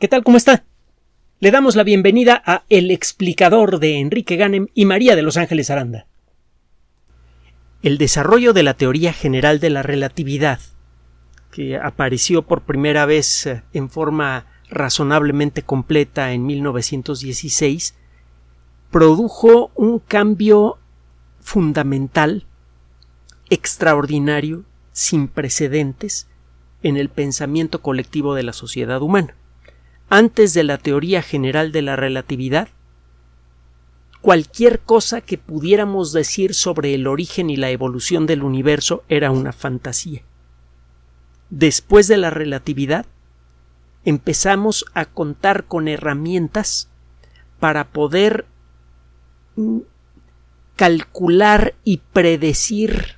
¿Qué 0.00 0.08
tal? 0.08 0.24
¿Cómo 0.24 0.36
está? 0.36 0.64
Le 1.38 1.52
damos 1.52 1.76
la 1.76 1.84
bienvenida 1.84 2.42
a 2.44 2.64
El 2.68 2.90
explicador 2.90 3.78
de 3.78 4.00
Enrique 4.00 4.34
Ganem 4.34 4.66
y 4.74 4.86
María 4.86 5.14
de 5.14 5.22
Los 5.22 5.36
Ángeles 5.36 5.70
Aranda. 5.70 6.08
El 7.80 7.96
desarrollo 7.96 8.52
de 8.52 8.64
la 8.64 8.74
teoría 8.74 9.12
general 9.12 9.60
de 9.60 9.70
la 9.70 9.84
relatividad, 9.84 10.58
que 11.52 11.76
apareció 11.76 12.42
por 12.42 12.62
primera 12.62 13.06
vez 13.06 13.46
eh, 13.46 13.62
en 13.72 13.88
forma 13.88 14.46
razonablemente 14.68 15.62
completa 15.62 16.32
en 16.32 16.44
1916, 16.44 17.94
produjo 18.90 19.70
un 19.76 20.00
cambio 20.00 20.78
fundamental, 21.40 22.46
extraordinario, 23.48 24.64
sin 24.90 25.28
precedentes, 25.28 26.26
en 26.82 26.96
el 26.96 27.10
pensamiento 27.10 27.80
colectivo 27.80 28.34
de 28.34 28.42
la 28.42 28.52
sociedad 28.52 29.00
humana 29.00 29.36
antes 30.14 30.54
de 30.54 30.62
la 30.62 30.78
teoría 30.78 31.22
general 31.22 31.72
de 31.72 31.82
la 31.82 31.96
relatividad, 31.96 32.68
cualquier 34.20 34.78
cosa 34.78 35.20
que 35.20 35.38
pudiéramos 35.38 36.12
decir 36.12 36.54
sobre 36.54 36.94
el 36.94 37.08
origen 37.08 37.50
y 37.50 37.56
la 37.56 37.70
evolución 37.70 38.24
del 38.24 38.44
universo 38.44 39.02
era 39.08 39.32
una 39.32 39.52
fantasía. 39.52 40.22
Después 41.50 42.06
de 42.06 42.16
la 42.16 42.30
relatividad, 42.30 43.06
empezamos 44.04 44.84
a 44.94 45.04
contar 45.04 45.64
con 45.64 45.88
herramientas 45.88 46.88
para 47.58 47.90
poder 47.90 48.46
mm, 49.56 49.78
calcular 50.76 51.74
y 51.82 52.02
predecir 52.12 53.16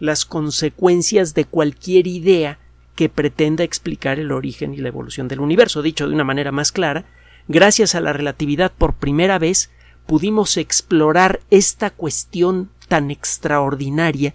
las 0.00 0.24
consecuencias 0.24 1.34
de 1.34 1.44
cualquier 1.44 2.08
idea 2.08 2.58
que 2.96 3.08
pretenda 3.10 3.62
explicar 3.62 4.18
el 4.18 4.32
origen 4.32 4.74
y 4.74 4.78
la 4.78 4.88
evolución 4.88 5.28
del 5.28 5.40
universo. 5.40 5.82
Dicho 5.82 6.08
de 6.08 6.14
una 6.14 6.24
manera 6.24 6.50
más 6.50 6.72
clara, 6.72 7.04
gracias 7.46 7.94
a 7.94 8.00
la 8.00 8.12
relatividad 8.12 8.72
por 8.72 8.94
primera 8.94 9.38
vez 9.38 9.70
pudimos 10.06 10.56
explorar 10.56 11.40
esta 11.50 11.90
cuestión 11.90 12.70
tan 12.88 13.10
extraordinaria, 13.10 14.34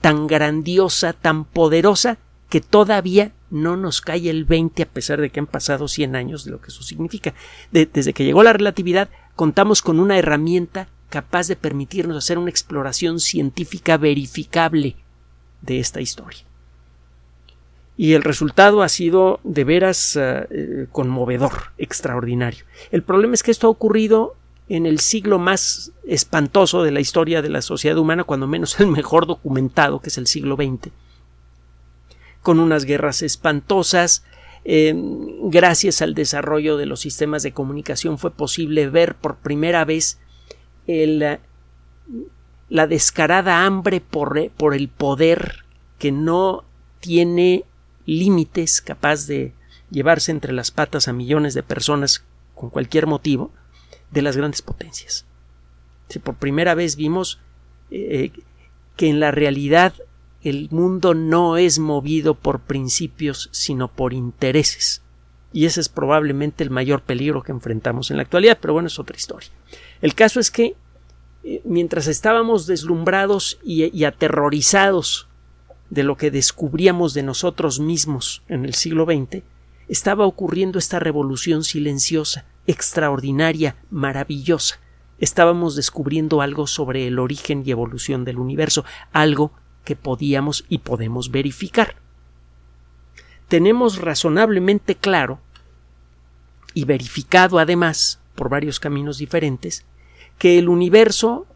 tan 0.00 0.26
grandiosa, 0.26 1.12
tan 1.12 1.44
poderosa, 1.44 2.18
que 2.48 2.60
todavía 2.60 3.32
no 3.50 3.76
nos 3.76 4.00
cae 4.00 4.30
el 4.30 4.44
20 4.44 4.82
a 4.82 4.86
pesar 4.86 5.20
de 5.20 5.30
que 5.30 5.40
han 5.40 5.46
pasado 5.46 5.88
100 5.88 6.16
años 6.16 6.44
de 6.44 6.52
lo 6.52 6.60
que 6.60 6.68
eso 6.68 6.82
significa. 6.82 7.34
desde 7.70 8.12
que 8.12 8.24
llegó 8.24 8.42
la 8.42 8.52
relatividad, 8.52 9.10
contamos 9.36 9.82
con 9.82 10.00
una 10.00 10.18
herramienta 10.18 10.88
capaz 11.10 11.48
de 11.48 11.56
permitirnos 11.56 12.16
hacer 12.16 12.38
una 12.38 12.50
exploración 12.50 13.20
científica 13.20 13.98
verificable 13.98 14.96
de 15.60 15.78
esta 15.78 16.00
historia 16.00 16.46
y 17.96 18.14
el 18.14 18.22
resultado 18.22 18.82
ha 18.82 18.88
sido 18.88 19.40
de 19.44 19.64
veras 19.64 20.16
eh, 20.16 20.46
eh, 20.50 20.86
conmovedor, 20.90 21.72
extraordinario. 21.78 22.64
El 22.90 23.02
problema 23.02 23.34
es 23.34 23.42
que 23.42 23.50
esto 23.50 23.66
ha 23.66 23.70
ocurrido 23.70 24.34
en 24.68 24.86
el 24.86 25.00
siglo 25.00 25.38
más 25.38 25.92
espantoso 26.06 26.82
de 26.82 26.90
la 26.90 27.00
historia 27.00 27.42
de 27.42 27.50
la 27.50 27.60
sociedad 27.62 27.98
humana, 27.98 28.24
cuando 28.24 28.46
menos 28.46 28.80
el 28.80 28.86
mejor 28.86 29.26
documentado, 29.26 30.00
que 30.00 30.08
es 30.08 30.18
el 30.18 30.26
siglo 30.26 30.56
XX, 30.56 30.90
con 32.40 32.58
unas 32.58 32.84
guerras 32.84 33.22
espantosas. 33.22 34.24
Em, 34.64 35.50
gracias 35.50 36.02
al 36.02 36.14
desarrollo 36.14 36.76
de 36.76 36.86
los 36.86 37.00
sistemas 37.00 37.42
de 37.42 37.52
comunicación 37.52 38.16
fue 38.16 38.30
posible 38.30 38.88
ver 38.88 39.16
por 39.16 39.36
primera 39.36 39.84
vez 39.84 40.20
el, 40.86 41.38
la 42.68 42.86
descarada 42.86 43.66
hambre 43.66 44.00
por, 44.00 44.50
por 44.52 44.74
el 44.74 44.88
poder 44.88 45.64
que 45.98 46.12
no 46.12 46.64
tiene 47.00 47.64
límites 48.06 48.80
capaz 48.80 49.26
de 49.26 49.52
llevarse 49.90 50.32
entre 50.32 50.52
las 50.52 50.70
patas 50.70 51.08
a 51.08 51.12
millones 51.12 51.54
de 51.54 51.62
personas 51.62 52.24
con 52.54 52.70
cualquier 52.70 53.06
motivo 53.06 53.50
de 54.10 54.22
las 54.22 54.36
grandes 54.36 54.62
potencias. 54.62 55.26
Por 56.22 56.34
primera 56.34 56.74
vez 56.74 56.96
vimos 56.96 57.40
eh, 57.90 58.32
que 58.96 59.08
en 59.08 59.20
la 59.20 59.30
realidad 59.30 59.94
el 60.42 60.68
mundo 60.70 61.14
no 61.14 61.56
es 61.56 61.78
movido 61.78 62.34
por 62.34 62.60
principios 62.60 63.48
sino 63.52 63.88
por 63.88 64.12
intereses. 64.12 65.02
Y 65.52 65.66
ese 65.66 65.80
es 65.80 65.88
probablemente 65.88 66.64
el 66.64 66.70
mayor 66.70 67.02
peligro 67.02 67.42
que 67.42 67.52
enfrentamos 67.52 68.10
en 68.10 68.16
la 68.16 68.22
actualidad, 68.22 68.58
pero 68.60 68.72
bueno, 68.72 68.88
es 68.88 68.98
otra 68.98 69.16
historia. 69.16 69.50
El 70.00 70.14
caso 70.14 70.40
es 70.40 70.50
que 70.50 70.74
eh, 71.44 71.60
mientras 71.64 72.06
estábamos 72.06 72.66
deslumbrados 72.66 73.58
y 73.62 74.04
aterrorizados 74.04 75.28
de 75.92 76.04
lo 76.04 76.16
que 76.16 76.30
descubríamos 76.30 77.12
de 77.12 77.22
nosotros 77.22 77.78
mismos 77.78 78.42
en 78.48 78.64
el 78.64 78.72
siglo 78.72 79.04
XX, 79.04 79.42
estaba 79.88 80.24
ocurriendo 80.24 80.78
esta 80.78 80.98
revolución 80.98 81.64
silenciosa, 81.64 82.46
extraordinaria, 82.66 83.76
maravillosa. 83.90 84.80
Estábamos 85.18 85.76
descubriendo 85.76 86.40
algo 86.40 86.66
sobre 86.66 87.06
el 87.06 87.18
origen 87.18 87.62
y 87.66 87.72
evolución 87.72 88.24
del 88.24 88.38
universo, 88.38 88.86
algo 89.12 89.52
que 89.84 89.94
podíamos 89.94 90.64
y 90.70 90.78
podemos 90.78 91.30
verificar. 91.30 91.96
Tenemos 93.48 93.98
razonablemente 93.98 94.94
claro 94.94 95.40
y 96.72 96.86
verificado 96.86 97.58
además, 97.58 98.18
por 98.34 98.48
varios 98.48 98.80
caminos 98.80 99.18
diferentes, 99.18 99.84
que 100.38 100.58
el 100.58 100.70
universo 100.70 101.46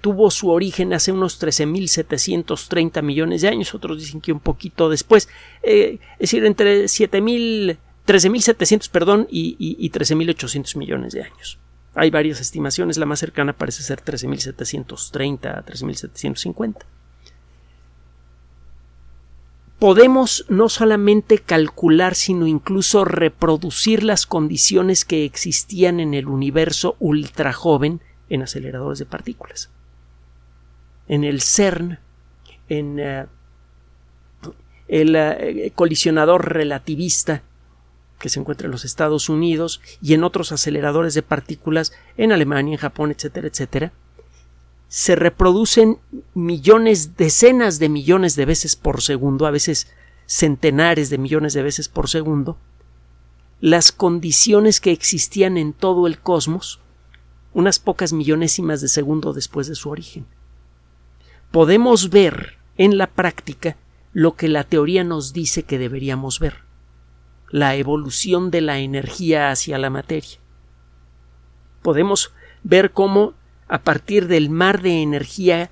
tuvo 0.00 0.30
su 0.30 0.50
origen 0.50 0.92
hace 0.92 1.12
unos 1.12 1.40
13.730 1.40 3.02
millones 3.02 3.42
de 3.42 3.48
años, 3.48 3.74
otros 3.74 3.98
dicen 3.98 4.20
que 4.20 4.32
un 4.32 4.40
poquito 4.40 4.88
después, 4.88 5.28
eh, 5.62 5.98
es 6.14 6.30
decir, 6.30 6.44
entre 6.44 6.84
7.000, 6.84 7.78
13.700, 8.06 8.90
perdón, 8.90 9.26
y, 9.30 9.56
y, 9.58 9.76
y 9.78 9.90
13.800 9.90 10.76
millones 10.76 11.12
de 11.12 11.22
años. 11.22 11.58
Hay 11.94 12.10
varias 12.10 12.40
estimaciones, 12.40 12.98
la 12.98 13.06
más 13.06 13.18
cercana 13.18 13.52
parece 13.52 13.82
ser 13.82 14.02
13.730 14.02 15.58
a 15.58 15.64
13.750. 15.64 16.76
Podemos 19.80 20.44
no 20.48 20.68
solamente 20.68 21.38
calcular, 21.38 22.14
sino 22.14 22.46
incluso 22.46 23.06
reproducir 23.06 24.04
las 24.04 24.26
condiciones 24.26 25.06
que 25.06 25.24
existían 25.24 26.00
en 26.00 26.12
el 26.12 26.28
universo 26.28 26.96
ultra 27.00 27.54
joven 27.54 28.02
en 28.30 28.42
aceleradores 28.42 28.98
de 28.98 29.06
partículas. 29.06 29.68
En 31.08 31.24
el 31.24 31.42
CERN, 31.42 31.98
en 32.68 32.98
eh, 32.98 33.26
el 34.88 35.14
eh, 35.16 35.72
colisionador 35.74 36.52
relativista 36.52 37.42
que 38.18 38.28
se 38.28 38.38
encuentra 38.38 38.66
en 38.66 38.72
los 38.72 38.84
Estados 38.84 39.28
Unidos 39.28 39.80
y 40.02 40.14
en 40.14 40.24
otros 40.24 40.52
aceleradores 40.52 41.14
de 41.14 41.22
partículas 41.22 41.92
en 42.16 42.32
Alemania, 42.32 42.72
en 42.72 42.78
Japón, 42.78 43.10
etcétera, 43.10 43.48
etcétera, 43.48 43.92
se 44.88 45.16
reproducen 45.16 45.98
millones, 46.34 47.16
decenas 47.16 47.78
de 47.78 47.88
millones 47.88 48.36
de 48.36 48.44
veces 48.44 48.76
por 48.76 49.02
segundo, 49.02 49.46
a 49.46 49.50
veces 49.50 49.88
centenares 50.26 51.10
de 51.10 51.18
millones 51.18 51.54
de 51.54 51.62
veces 51.62 51.88
por 51.88 52.08
segundo, 52.08 52.58
las 53.60 53.92
condiciones 53.92 54.80
que 54.80 54.90
existían 54.90 55.56
en 55.56 55.72
todo 55.72 56.06
el 56.06 56.18
cosmos 56.18 56.80
unas 57.52 57.78
pocas 57.78 58.12
millonésimas 58.12 58.80
de 58.80 58.88
segundo 58.88 59.32
después 59.32 59.66
de 59.66 59.74
su 59.74 59.90
origen. 59.90 60.26
Podemos 61.50 62.10
ver 62.10 62.58
en 62.76 62.96
la 62.96 63.08
práctica 63.08 63.76
lo 64.12 64.34
que 64.34 64.48
la 64.48 64.64
teoría 64.64 65.04
nos 65.04 65.32
dice 65.32 65.64
que 65.64 65.78
deberíamos 65.78 66.38
ver 66.38 66.64
la 67.50 67.74
evolución 67.74 68.50
de 68.50 68.60
la 68.60 68.78
energía 68.78 69.50
hacia 69.50 69.78
la 69.78 69.90
materia. 69.90 70.38
Podemos 71.82 72.32
ver 72.62 72.92
cómo 72.92 73.34
a 73.68 73.82
partir 73.82 74.28
del 74.28 74.50
mar 74.50 74.82
de 74.82 75.02
energía 75.02 75.70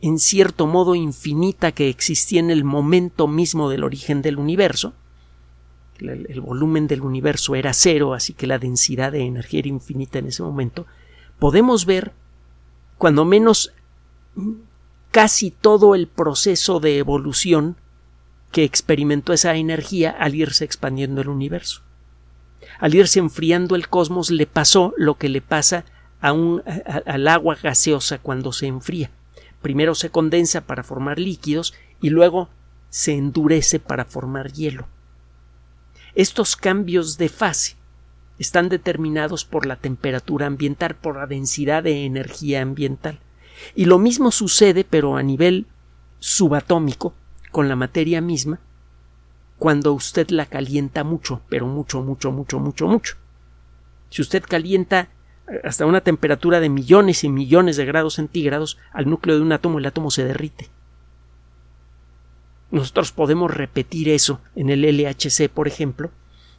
en 0.00 0.18
cierto 0.18 0.66
modo 0.66 0.94
infinita 0.94 1.72
que 1.72 1.88
existía 1.88 2.40
en 2.40 2.50
el 2.50 2.64
momento 2.64 3.28
mismo 3.28 3.70
del 3.70 3.84
origen 3.84 4.20
del 4.20 4.38
universo, 4.38 4.94
el, 5.98 6.26
el, 6.28 6.40
volumen 6.40 6.88
del 6.88 7.02
universo 7.02 7.54
era 7.54 7.72
cero, 7.72 8.12
así 8.12 8.32
que 8.32 8.48
la 8.48 8.58
densidad 8.58 9.12
de 9.12 9.20
energía 9.20 9.60
era 9.60 9.68
infinita 9.68 10.18
en 10.18 10.26
ese 10.26 10.42
momento, 10.42 10.86
podemos 11.42 11.86
ver, 11.86 12.12
cuando 12.98 13.24
menos, 13.24 13.72
casi 15.10 15.50
todo 15.50 15.96
el 15.96 16.06
proceso 16.06 16.78
de 16.78 16.98
evolución 16.98 17.74
que 18.52 18.62
experimentó 18.62 19.32
esa 19.32 19.56
energía 19.56 20.12
al 20.12 20.36
irse 20.36 20.64
expandiendo 20.64 21.20
el 21.20 21.28
universo. 21.28 21.82
Al 22.78 22.94
irse 22.94 23.18
enfriando 23.18 23.74
el 23.74 23.88
cosmos 23.88 24.30
le 24.30 24.46
pasó 24.46 24.94
lo 24.96 25.16
que 25.16 25.28
le 25.28 25.40
pasa 25.40 25.84
a 26.20 26.32
un, 26.32 26.62
al 27.06 27.26
agua 27.26 27.56
gaseosa 27.60 28.18
cuando 28.18 28.52
se 28.52 28.68
enfría. 28.68 29.10
Primero 29.62 29.96
se 29.96 30.10
condensa 30.10 30.60
para 30.60 30.84
formar 30.84 31.18
líquidos 31.18 31.74
y 32.00 32.10
luego 32.10 32.50
se 32.88 33.14
endurece 33.14 33.80
para 33.80 34.04
formar 34.04 34.52
hielo. 34.52 34.86
Estos 36.14 36.54
cambios 36.54 37.18
de 37.18 37.28
fase 37.28 37.81
están 38.38 38.68
determinados 38.68 39.44
por 39.44 39.66
la 39.66 39.76
temperatura 39.76 40.46
ambiental, 40.46 40.96
por 40.96 41.16
la 41.16 41.26
densidad 41.26 41.82
de 41.82 42.04
energía 42.04 42.62
ambiental. 42.62 43.20
Y 43.74 43.84
lo 43.84 43.98
mismo 43.98 44.30
sucede, 44.30 44.84
pero 44.84 45.16
a 45.16 45.22
nivel 45.22 45.66
subatómico, 46.18 47.14
con 47.50 47.68
la 47.68 47.76
materia 47.76 48.20
misma, 48.20 48.60
cuando 49.58 49.92
usted 49.92 50.30
la 50.30 50.46
calienta 50.46 51.04
mucho, 51.04 51.42
pero 51.48 51.66
mucho, 51.66 52.02
mucho, 52.02 52.32
mucho, 52.32 52.58
mucho, 52.58 52.86
mucho. 52.88 53.16
Si 54.10 54.20
usted 54.22 54.42
calienta 54.42 55.08
hasta 55.64 55.86
una 55.86 56.00
temperatura 56.00 56.60
de 56.60 56.68
millones 56.68 57.24
y 57.24 57.28
millones 57.28 57.76
de 57.76 57.84
grados 57.84 58.14
centígrados 58.14 58.78
al 58.92 59.08
núcleo 59.08 59.36
de 59.36 59.42
un 59.42 59.52
átomo, 59.52 59.78
el 59.78 59.86
átomo 59.86 60.10
se 60.10 60.24
derrite. 60.24 60.68
Nosotros 62.70 63.12
podemos 63.12 63.54
repetir 63.54 64.08
eso 64.08 64.40
en 64.56 64.70
el 64.70 64.82
LHC, 64.82 65.48
por 65.48 65.68
ejemplo, 65.68 66.10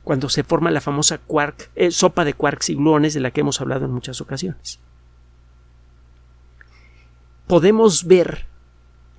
cuando 0.04 0.30
se 0.30 0.44
forma 0.44 0.72
la 0.72 0.82
famosa 0.82 1.18
quark, 1.18 1.72
eh, 1.76 1.92
sopa 1.92 2.26
de 2.26 2.34
quarks 2.34 2.70
y 2.70 2.76
gluones 2.76 3.14
de 3.14 3.22
la 3.22 3.32
que 3.32 3.42
hemos 3.42 3.62
hablado 3.62 3.86
en 3.86 3.92
muchas 3.92 4.20
ocasiones. 4.22 4.80
Podemos 7.48 8.06
ver, 8.06 8.48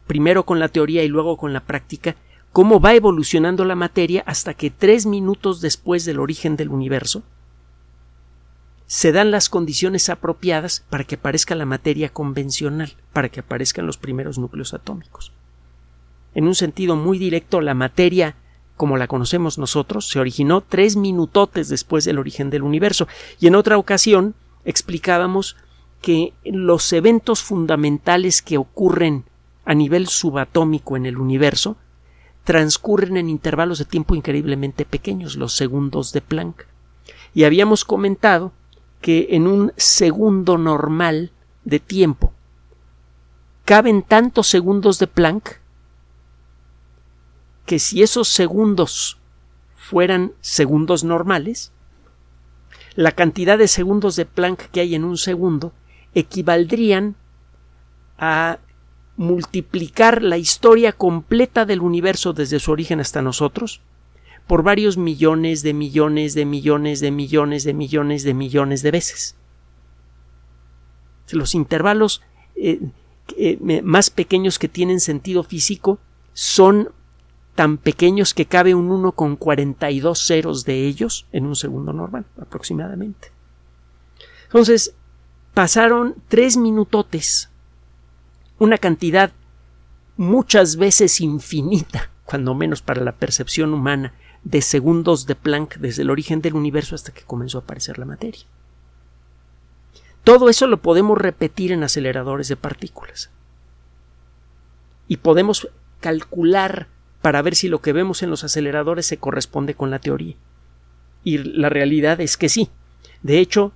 primero 0.07 0.45
con 0.45 0.59
la 0.59 0.69
teoría 0.69 1.03
y 1.03 1.09
luego 1.09 1.37
con 1.37 1.53
la 1.53 1.65
práctica, 1.65 2.17
cómo 2.53 2.81
va 2.81 2.95
evolucionando 2.95 3.65
la 3.65 3.75
materia 3.75 4.23
hasta 4.27 4.55
que 4.55 4.71
tres 4.71 5.07
minutos 5.07 5.61
después 5.61 6.05
del 6.05 6.21
origen 6.21 6.57
del 6.57 6.69
universo 6.69 7.23
se 8.87 9.13
dan 9.13 9.31
las 9.31 9.49
condiciones 9.49 10.09
apropiadas 10.11 10.85
para 10.91 11.05
que 11.05 11.15
aparezca 11.15 11.55
la 11.55 11.65
materia 11.65 12.11
convencional, 12.11 12.95
para 13.13 13.31
que 13.31 13.41
aparezcan 13.41 13.87
los 13.87 13.97
primeros 13.97 14.39
núcleos 14.39 14.75
atómicos. 14.75 15.33
En 16.35 16.47
un 16.47 16.55
sentido 16.55 16.95
muy 16.95 17.19
directo, 17.19 17.61
la 17.61 17.75
materia 17.75 18.37
como 18.77 18.97
la 18.97 19.07
conocemos 19.07 19.59
nosotros, 19.59 20.09
se 20.09 20.19
originó 20.19 20.61
tres 20.61 20.97
minutotes 20.97 21.69
después 21.69 22.05
del 22.05 22.19
origen 22.19 22.51
del 22.51 22.63
universo. 22.63 23.07
Y 23.41 23.47
en 23.47 23.55
otra 23.55 23.79
ocasión 23.79 24.35
explicábamos 24.65 25.57
que 26.01 26.33
los 26.45 26.93
eventos 26.93 27.43
fundamentales 27.43 28.43
que 28.43 28.59
ocurren 28.59 29.25
a 29.65 29.75
nivel 29.75 30.09
subatómico 30.09 30.97
en 30.97 31.07
el 31.07 31.19
universo 31.19 31.77
transcurren 32.45 33.17
en 33.17 33.31
intervalos 33.31 33.79
de 33.79 33.87
tiempo 33.87 34.15
increíblemente 34.15 34.85
pequeños, 34.85 35.37
los 35.37 35.55
segundos 35.55 36.13
de 36.13 36.21
Planck. 36.21 36.67
Y 37.33 37.45
habíamos 37.45 37.85
comentado 37.85 38.53
que 39.01 39.29
en 39.31 39.47
un 39.47 39.73
segundo 39.77 40.59
normal 40.59 41.33
de 41.65 41.81
tiempo 41.81 42.33
caben 43.65 44.03
tantos 44.03 44.47
segundos 44.47 44.99
de 44.99 45.07
Planck 45.07 45.59
que 47.67 47.79
si 47.79 48.03
esos 48.03 48.29
segundos 48.29 49.19
fueran 49.77 50.33
segundos 50.41 51.05
normales, 51.05 51.73
la 52.95 53.13
cantidad 53.13 53.59
de 53.59 53.69
segundos 53.69 54.17
de 54.17 54.27
Planck 54.27 54.71
que 54.71 54.81
hay 54.81 54.95
en 54.95 55.05
un 55.05 55.17
segundo 55.17 55.73
equivaldrían 56.15 57.17
a 58.19 58.59
multiplicar 59.17 60.23
la 60.23 60.39
historia 60.39 60.93
completa 60.93 61.65
del 61.67 61.81
universo 61.81 62.33
desde 62.33 62.61
su 62.61 62.73
origen 62.73 63.01
hasta 63.01 63.23
nosotros 63.23 63.81
por 64.47 64.63
varios 64.63 64.97
millones 64.97 65.63
de 65.63 65.73
millones 65.73 66.35
de 66.35 66.45
millones 66.45 67.01
de 67.01 67.11
millones 67.11 67.65
de 67.65 67.75
millones 67.75 68.23
de 68.25 68.35
millones 68.35 68.83
de 68.83 68.91
veces. 68.91 69.37
Los 71.31 71.55
intervalos 71.55 72.23
eh, 72.55 72.81
eh, 73.39 73.83
más 73.83 74.11
pequeños 74.11 74.59
que 74.59 74.69
tienen 74.69 75.01
sentido 75.01 75.43
físico 75.43 75.99
son 76.35 76.91
tan 77.55 77.79
pequeños 77.79 78.35
que 78.35 78.47
cabe 78.47 78.75
un 78.75 78.91
1 78.91 79.13
con 79.13 79.37
42 79.37 80.19
ceros 80.19 80.65
de 80.65 80.87
ellos 80.87 81.27
en 81.33 81.47
un 81.47 81.57
segundo 81.57 81.93
normal, 81.93 82.27
aproximadamente. 82.41 83.33
Entonces, 84.47 84.95
pasaron 85.55 86.17
tres 86.29 86.57
minutotes, 86.57 87.51
una 88.59 88.79
cantidad 88.79 89.33
muchas 90.17 90.77
veces 90.77 91.21
infinita, 91.21 92.11
cuando 92.25 92.55
menos 92.55 92.83
para 92.83 93.03
la 93.03 93.13
percepción 93.13 93.73
humana, 93.73 94.15
de 94.43 94.61
segundos 94.61 95.27
de 95.27 95.35
Planck 95.35 95.77
desde 95.77 96.03
el 96.03 96.11
origen 96.11 96.43
del 96.43 96.55
universo 96.55 96.95
hasta 96.95 97.13
que 97.13 97.23
comenzó 97.23 97.59
a 97.59 97.61
aparecer 97.63 97.99
la 97.99 98.05
materia. 98.05 98.45
Todo 100.23 100.49
eso 100.49 100.67
lo 100.67 100.81
podemos 100.81 101.19
repetir 101.19 101.73
en 101.73 101.83
aceleradores 101.83 102.49
de 102.49 102.57
partículas. 102.57 103.31
Y 105.07 105.19
podemos 105.19 105.69
calcular 106.01 106.89
para 107.25 107.41
ver 107.41 107.55
si 107.55 107.69
lo 107.69 107.81
que 107.81 107.95
vemos 107.95 108.23
en 108.23 108.29
los 108.29 108.45
aceleradores 108.45 109.07
se 109.07 109.17
corresponde 109.17 109.73
con 109.73 109.91
la 109.91 109.99
teoría. 109.99 110.35
Y 111.23 111.39
la 111.39 111.71
realidad 111.71 112.21
es 112.21 112.37
que 112.37 112.51
sí. 112.51 112.69
De 113.23 113.39
hecho, 113.39 113.73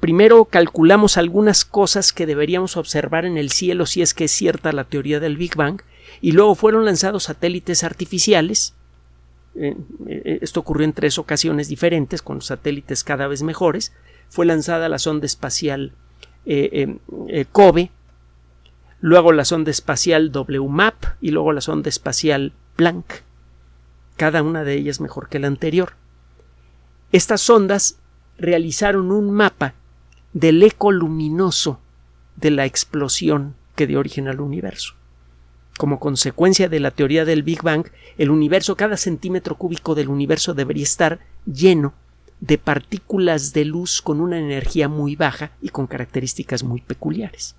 primero 0.00 0.46
calculamos 0.46 1.18
algunas 1.18 1.66
cosas 1.66 2.14
que 2.14 2.24
deberíamos 2.24 2.78
observar 2.78 3.26
en 3.26 3.36
el 3.36 3.50
cielo 3.50 3.84
si 3.84 4.00
es 4.00 4.14
que 4.14 4.24
es 4.24 4.30
cierta 4.30 4.72
la 4.72 4.84
teoría 4.84 5.20
del 5.20 5.36
Big 5.36 5.54
Bang, 5.54 5.82
y 6.22 6.32
luego 6.32 6.54
fueron 6.54 6.86
lanzados 6.86 7.24
satélites 7.24 7.84
artificiales. 7.84 8.74
Eh, 9.54 9.76
eh, 10.06 10.38
esto 10.40 10.60
ocurrió 10.60 10.86
en 10.86 10.94
tres 10.94 11.18
ocasiones 11.18 11.68
diferentes, 11.68 12.22
con 12.22 12.40
satélites 12.40 13.04
cada 13.04 13.26
vez 13.26 13.42
mejores. 13.42 13.92
Fue 14.30 14.46
lanzada 14.46 14.88
la 14.88 14.98
sonda 14.98 15.26
espacial 15.26 15.92
eh, 16.46 16.96
COBE, 17.52 17.90
luego 19.02 19.32
la 19.32 19.44
sonda 19.44 19.70
espacial 19.70 20.32
WMAP 20.34 21.04
y 21.20 21.32
luego 21.32 21.52
la 21.52 21.60
sonda 21.60 21.90
espacial 21.90 22.54
Planck, 22.76 23.22
cada 24.16 24.42
una 24.42 24.64
de 24.64 24.74
ellas 24.74 25.00
mejor 25.00 25.28
que 25.28 25.38
la 25.38 25.46
anterior. 25.46 25.94
Estas 27.12 27.40
sondas 27.40 27.98
realizaron 28.38 29.10
un 29.12 29.30
mapa 29.30 29.74
del 30.32 30.62
eco 30.62 30.90
luminoso 30.92 31.80
de 32.36 32.50
la 32.50 32.64
explosión 32.64 33.54
que 33.76 33.86
dio 33.86 33.98
origen 33.98 34.28
al 34.28 34.40
universo. 34.40 34.94
Como 35.76 36.00
consecuencia 36.00 36.68
de 36.68 36.80
la 36.80 36.90
teoría 36.90 37.24
del 37.24 37.42
Big 37.42 37.62
Bang, 37.62 37.86
el 38.18 38.30
universo, 38.30 38.76
cada 38.76 38.96
centímetro 38.96 39.56
cúbico 39.56 39.94
del 39.94 40.08
universo 40.08 40.54
debería 40.54 40.84
estar 40.84 41.20
lleno 41.46 41.94
de 42.40 42.58
partículas 42.58 43.52
de 43.52 43.64
luz 43.64 44.02
con 44.02 44.20
una 44.20 44.38
energía 44.38 44.88
muy 44.88 45.16
baja 45.16 45.52
y 45.60 45.68
con 45.68 45.86
características 45.86 46.62
muy 46.62 46.80
peculiares. 46.80 47.54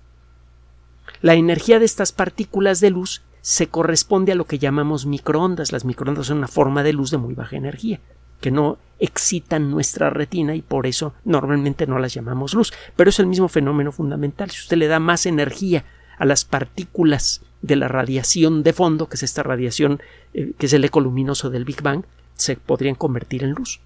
La 1.22 1.34
energía 1.34 1.78
de 1.78 1.86
estas 1.86 2.12
partículas 2.12 2.80
de 2.80 2.90
luz 2.90 3.22
se 3.44 3.66
corresponde 3.66 4.32
a 4.32 4.36
lo 4.36 4.46
que 4.46 4.58
llamamos 4.58 5.04
microondas. 5.04 5.70
Las 5.70 5.84
microondas 5.84 6.28
son 6.28 6.38
una 6.38 6.48
forma 6.48 6.82
de 6.82 6.94
luz 6.94 7.10
de 7.10 7.18
muy 7.18 7.34
baja 7.34 7.56
energía, 7.56 8.00
que 8.40 8.50
no 8.50 8.78
excitan 8.98 9.70
nuestra 9.70 10.08
retina 10.08 10.54
y 10.54 10.62
por 10.62 10.86
eso 10.86 11.12
normalmente 11.26 11.86
no 11.86 11.98
las 11.98 12.14
llamamos 12.14 12.54
luz. 12.54 12.72
Pero 12.96 13.10
es 13.10 13.18
el 13.18 13.26
mismo 13.26 13.48
fenómeno 13.48 13.92
fundamental. 13.92 14.50
Si 14.50 14.62
usted 14.62 14.78
le 14.78 14.86
da 14.86 14.98
más 14.98 15.26
energía 15.26 15.84
a 16.16 16.24
las 16.24 16.46
partículas 16.46 17.42
de 17.60 17.76
la 17.76 17.86
radiación 17.86 18.62
de 18.62 18.72
fondo, 18.72 19.10
que 19.10 19.16
es 19.16 19.22
esta 19.22 19.42
radiación 19.42 20.00
eh, 20.32 20.54
que 20.56 20.64
es 20.64 20.72
el 20.72 20.82
eco 20.82 21.00
luminoso 21.00 21.50
del 21.50 21.66
Big 21.66 21.82
Bang, 21.82 22.04
se 22.32 22.56
podrían 22.56 22.94
convertir 22.94 23.44
en 23.44 23.50
luz. 23.50 23.82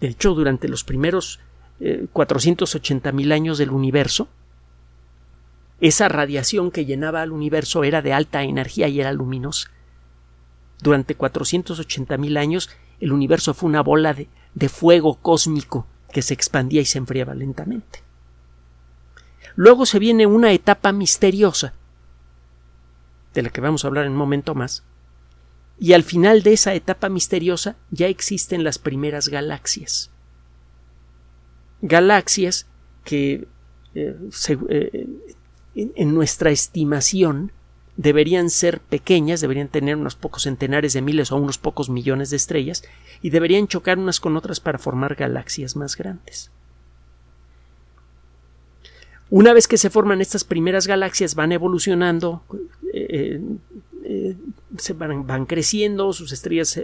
De 0.00 0.08
hecho, 0.08 0.34
durante 0.34 0.66
los 0.66 0.82
primeros 0.82 1.38
eh, 1.78 2.06
480 2.12 3.12
mil 3.12 3.30
años 3.30 3.56
del 3.56 3.70
universo, 3.70 4.26
esa 5.80 6.08
radiación 6.08 6.70
que 6.70 6.84
llenaba 6.84 7.22
al 7.22 7.32
universo 7.32 7.84
era 7.84 8.02
de 8.02 8.12
alta 8.12 8.42
energía 8.42 8.88
y 8.88 9.00
era 9.00 9.12
luminosa. 9.12 9.70
Durante 10.82 11.16
480.000 11.16 12.38
años 12.38 12.70
el 13.00 13.12
universo 13.12 13.54
fue 13.54 13.68
una 13.68 13.82
bola 13.82 14.14
de, 14.14 14.28
de 14.54 14.68
fuego 14.68 15.16
cósmico 15.16 15.86
que 16.12 16.22
se 16.22 16.34
expandía 16.34 16.80
y 16.80 16.86
se 16.86 16.98
enfriaba 16.98 17.34
lentamente. 17.34 18.02
Luego 19.56 19.86
se 19.86 19.98
viene 19.98 20.26
una 20.26 20.52
etapa 20.52 20.92
misteriosa, 20.92 21.74
de 23.34 23.42
la 23.42 23.50
que 23.50 23.60
vamos 23.60 23.84
a 23.84 23.88
hablar 23.88 24.06
en 24.06 24.12
un 24.12 24.18
momento 24.18 24.54
más, 24.54 24.84
y 25.78 25.94
al 25.94 26.02
final 26.02 26.42
de 26.42 26.52
esa 26.52 26.74
etapa 26.74 27.08
misteriosa 27.08 27.76
ya 27.90 28.06
existen 28.06 28.64
las 28.64 28.78
primeras 28.78 29.28
galaxias. 29.28 30.10
Galaxias 31.80 32.66
que 33.04 33.48
eh, 33.94 34.16
eh, 34.68 35.06
en 35.94 36.14
nuestra 36.14 36.50
estimación 36.50 37.52
deberían 37.96 38.48
ser 38.48 38.80
pequeñas, 38.80 39.40
deberían 39.40 39.68
tener 39.68 39.96
unos 39.96 40.14
pocos 40.14 40.44
centenares 40.44 40.94
de 40.94 41.02
miles 41.02 41.32
o 41.32 41.36
unos 41.36 41.58
pocos 41.58 41.90
millones 41.90 42.30
de 42.30 42.36
estrellas 42.36 42.82
y 43.20 43.30
deberían 43.30 43.68
chocar 43.68 43.98
unas 43.98 44.20
con 44.20 44.36
otras 44.36 44.58
para 44.58 44.78
formar 44.78 45.16
galaxias 45.16 45.76
más 45.76 45.96
grandes. 45.96 46.50
Una 49.28 49.52
vez 49.52 49.68
que 49.68 49.76
se 49.76 49.90
forman 49.90 50.20
estas 50.20 50.44
primeras 50.44 50.86
galaxias 50.86 51.34
van 51.34 51.52
evolucionando, 51.52 52.42
eh, 52.92 53.40
eh, 54.04 54.36
se 54.78 54.92
van, 54.94 55.46
creciendo, 55.46 56.12
sus 56.12 56.32
estrellas 56.32 56.80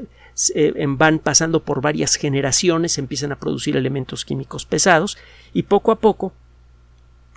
van 0.87 1.19
pasando 1.19 1.65
por 1.65 1.81
varias 1.81 2.17
generaciones, 2.17 2.99
empiezan 2.99 3.33
a 3.33 3.41
producir 3.41 3.77
elementos 3.77 4.25
químicos 4.25 4.67
pesados 4.67 5.17
y 5.55 5.65
poco 5.65 5.91
a 5.91 5.99
poco 5.99 6.35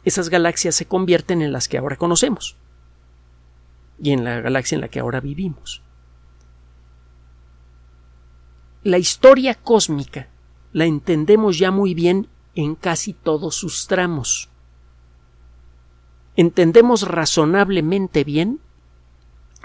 esas 0.03 0.29
galaxias 0.29 0.75
se 0.75 0.85
convierten 0.85 1.41
en 1.41 1.51
las 1.51 1.67
que 1.67 1.77
ahora 1.77 1.95
conocemos 1.95 2.57
y 4.01 4.11
en 4.11 4.23
la 4.23 4.39
galaxia 4.39 4.75
en 4.75 4.81
la 4.81 4.87
que 4.87 4.99
ahora 4.99 5.19
vivimos. 5.19 5.83
La 8.83 8.97
historia 8.97 9.55
cósmica 9.55 10.29
la 10.71 10.85
entendemos 10.85 11.59
ya 11.59 11.71
muy 11.71 11.93
bien 11.93 12.27
en 12.55 12.75
casi 12.75 13.13
todos 13.13 13.55
sus 13.55 13.87
tramos. 13.87 14.49
Entendemos 16.35 17.07
razonablemente 17.07 18.23
bien 18.23 18.61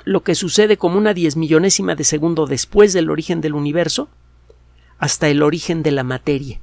lo 0.04 0.24
que 0.24 0.34
sucede 0.34 0.76
como 0.76 0.98
una 0.98 1.14
diez 1.14 1.36
millonésima 1.36 1.94
de 1.94 2.04
segundo 2.04 2.46
después 2.46 2.92
del 2.92 3.10
origen 3.10 3.40
del 3.40 3.54
universo 3.54 4.08
hasta 4.98 5.28
el 5.28 5.42
origen 5.42 5.82
de 5.82 5.92
la 5.92 6.02
materia 6.02 6.60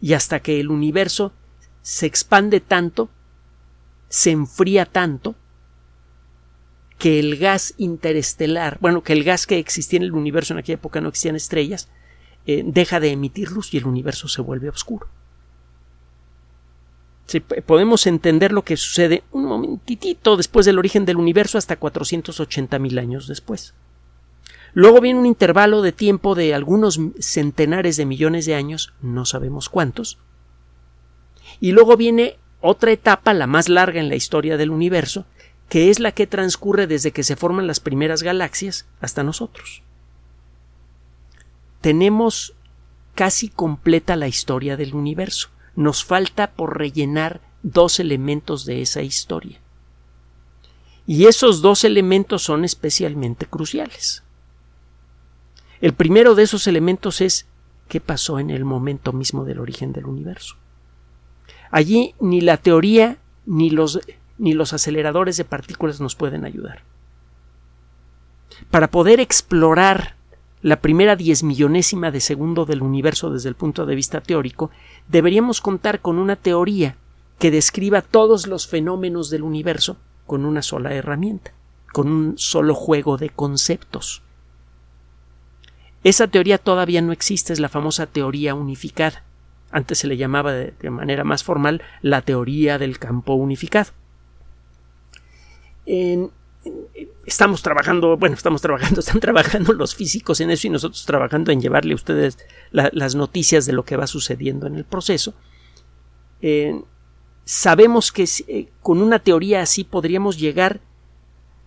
y 0.00 0.12
hasta 0.12 0.40
que 0.40 0.60
el 0.60 0.70
universo 0.70 1.32
se 1.84 2.06
expande 2.06 2.60
tanto, 2.60 3.10
se 4.08 4.30
enfría 4.30 4.86
tanto, 4.86 5.34
que 6.96 7.20
el 7.20 7.36
gas 7.36 7.74
interestelar, 7.76 8.78
bueno, 8.80 9.02
que 9.02 9.12
el 9.12 9.22
gas 9.22 9.46
que 9.46 9.58
existía 9.58 9.98
en 9.98 10.04
el 10.04 10.12
universo 10.12 10.54
en 10.54 10.60
aquella 10.60 10.76
época 10.76 11.02
no 11.02 11.10
existían 11.10 11.36
estrellas, 11.36 11.90
eh, 12.46 12.62
deja 12.64 13.00
de 13.00 13.10
emitir 13.10 13.52
luz 13.52 13.74
y 13.74 13.76
el 13.76 13.84
universo 13.84 14.28
se 14.28 14.40
vuelve 14.40 14.70
oscuro. 14.70 15.08
podemos 17.66 18.06
entender 18.06 18.52
lo 18.52 18.64
que 18.64 18.78
sucede 18.78 19.22
un 19.30 19.44
momentitito 19.44 20.38
después 20.38 20.64
del 20.64 20.78
origen 20.78 21.04
del 21.04 21.18
universo 21.18 21.58
hasta 21.58 21.76
480 21.76 22.78
mil 22.78 22.98
años 22.98 23.28
después. 23.28 23.74
Luego 24.72 25.02
viene 25.02 25.20
un 25.20 25.26
intervalo 25.26 25.82
de 25.82 25.92
tiempo 25.92 26.34
de 26.34 26.54
algunos 26.54 26.98
centenares 27.18 27.98
de 27.98 28.06
millones 28.06 28.46
de 28.46 28.54
años, 28.54 28.94
no 29.02 29.26
sabemos 29.26 29.68
cuántos. 29.68 30.16
Y 31.64 31.72
luego 31.72 31.96
viene 31.96 32.36
otra 32.60 32.92
etapa, 32.92 33.32
la 33.32 33.46
más 33.46 33.70
larga 33.70 33.98
en 33.98 34.10
la 34.10 34.16
historia 34.16 34.58
del 34.58 34.68
universo, 34.68 35.24
que 35.70 35.88
es 35.88 35.98
la 35.98 36.12
que 36.12 36.26
transcurre 36.26 36.86
desde 36.86 37.10
que 37.10 37.22
se 37.22 37.36
forman 37.36 37.66
las 37.66 37.80
primeras 37.80 38.22
galaxias 38.22 38.86
hasta 39.00 39.22
nosotros. 39.22 39.82
Tenemos 41.80 42.52
casi 43.14 43.48
completa 43.48 44.14
la 44.14 44.28
historia 44.28 44.76
del 44.76 44.94
universo. 44.94 45.48
Nos 45.74 46.04
falta 46.04 46.50
por 46.50 46.76
rellenar 46.76 47.40
dos 47.62 47.98
elementos 47.98 48.66
de 48.66 48.82
esa 48.82 49.00
historia. 49.00 49.58
Y 51.06 51.24
esos 51.24 51.62
dos 51.62 51.84
elementos 51.84 52.42
son 52.42 52.66
especialmente 52.66 53.46
cruciales. 53.46 54.22
El 55.80 55.94
primero 55.94 56.34
de 56.34 56.42
esos 56.42 56.66
elementos 56.66 57.22
es 57.22 57.46
qué 57.88 58.02
pasó 58.02 58.38
en 58.38 58.50
el 58.50 58.66
momento 58.66 59.14
mismo 59.14 59.46
del 59.46 59.60
origen 59.60 59.94
del 59.94 60.04
universo. 60.04 60.58
Allí 61.74 62.14
ni 62.20 62.40
la 62.40 62.56
teoría 62.56 63.18
ni 63.46 63.68
los, 63.68 63.98
ni 64.38 64.52
los 64.52 64.72
aceleradores 64.72 65.36
de 65.36 65.44
partículas 65.44 66.00
nos 66.00 66.14
pueden 66.14 66.44
ayudar. 66.44 66.84
Para 68.70 68.92
poder 68.92 69.18
explorar 69.18 70.14
la 70.62 70.80
primera 70.80 71.16
diez 71.16 71.42
millonésima 71.42 72.12
de 72.12 72.20
segundo 72.20 72.64
del 72.64 72.80
universo 72.80 73.30
desde 73.30 73.48
el 73.48 73.56
punto 73.56 73.86
de 73.86 73.96
vista 73.96 74.20
teórico, 74.20 74.70
deberíamos 75.08 75.60
contar 75.60 75.98
con 75.98 76.18
una 76.18 76.36
teoría 76.36 76.96
que 77.40 77.50
describa 77.50 78.02
todos 78.02 78.46
los 78.46 78.68
fenómenos 78.68 79.28
del 79.28 79.42
universo 79.42 79.96
con 80.28 80.44
una 80.44 80.62
sola 80.62 80.94
herramienta, 80.94 81.54
con 81.92 82.06
un 82.06 82.38
solo 82.38 82.76
juego 82.76 83.16
de 83.16 83.30
conceptos. 83.30 84.22
Esa 86.04 86.28
teoría 86.28 86.58
todavía 86.58 87.02
no 87.02 87.10
existe, 87.10 87.52
es 87.52 87.58
la 87.58 87.68
famosa 87.68 88.06
teoría 88.06 88.54
unificada. 88.54 89.23
Antes 89.74 89.98
se 89.98 90.06
le 90.06 90.16
llamaba 90.16 90.52
de, 90.52 90.90
manera 90.90 91.24
más 91.24 91.42
formal 91.42 91.82
la 92.00 92.22
teoría 92.22 92.78
del 92.78 93.00
campo 93.00 93.34
unificado. 93.34 93.90
estamos 97.26 97.60
trabajando, 97.60 98.16
bueno, 98.16 98.36
estamos 98.36 98.62
trabajando, 98.62 99.00
están 99.04 99.18
trabajando 99.18 99.72
los 99.72 99.96
físicos 99.96 100.40
en 100.40 100.52
eso 100.52 100.68
y 100.68 100.70
nosotros 100.70 101.04
trabajando 101.04 101.50
en 101.50 101.60
llevarle 101.60 101.90
a 101.90 101.96
ustedes 101.96 102.38
las 102.70 103.16
noticias 103.16 103.66
de 103.66 103.72
lo 103.72 103.84
que 103.84 103.96
va 103.96 104.06
sucediendo 104.06 104.68
en 104.68 104.76
el 104.76 104.84
proceso. 104.84 105.34
sabemos 107.44 108.12
que 108.12 108.28
eh, 108.46 108.68
con 108.80 109.02
una 109.02 109.18
teoría 109.18 109.60
así 109.60 109.82
podríamos 109.82 110.38
llegar 110.38 110.80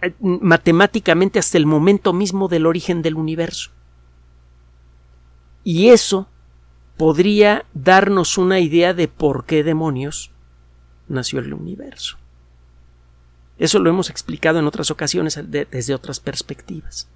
eh, 0.01 0.13
matemáticamente 0.21 1.39
hasta 1.39 1.57
el 1.57 1.65
momento 1.65 2.13
mismo 2.13 2.47
del 2.47 2.67
origen 2.67 3.01
del 3.01 3.15
universo. 3.15 3.71
Y 5.65 5.89
eso 5.89 6.29
podría 6.97 7.65
darnos 7.73 8.37
una 8.37 8.59
idea 8.59 8.93
de 8.93 9.07
por 9.07 9.45
qué 9.45 9.63
demonios 9.63 10.31
nació 11.07 11.39
el 11.39 11.53
universo. 11.53 12.17
Eso 13.57 13.79
lo 13.79 13.89
hemos 13.89 14.09
explicado 14.09 14.59
en 14.59 14.67
otras 14.67 14.91
ocasiones 14.91 15.39
desde 15.47 15.93
otras 15.93 16.19
perspectivas. 16.19 17.07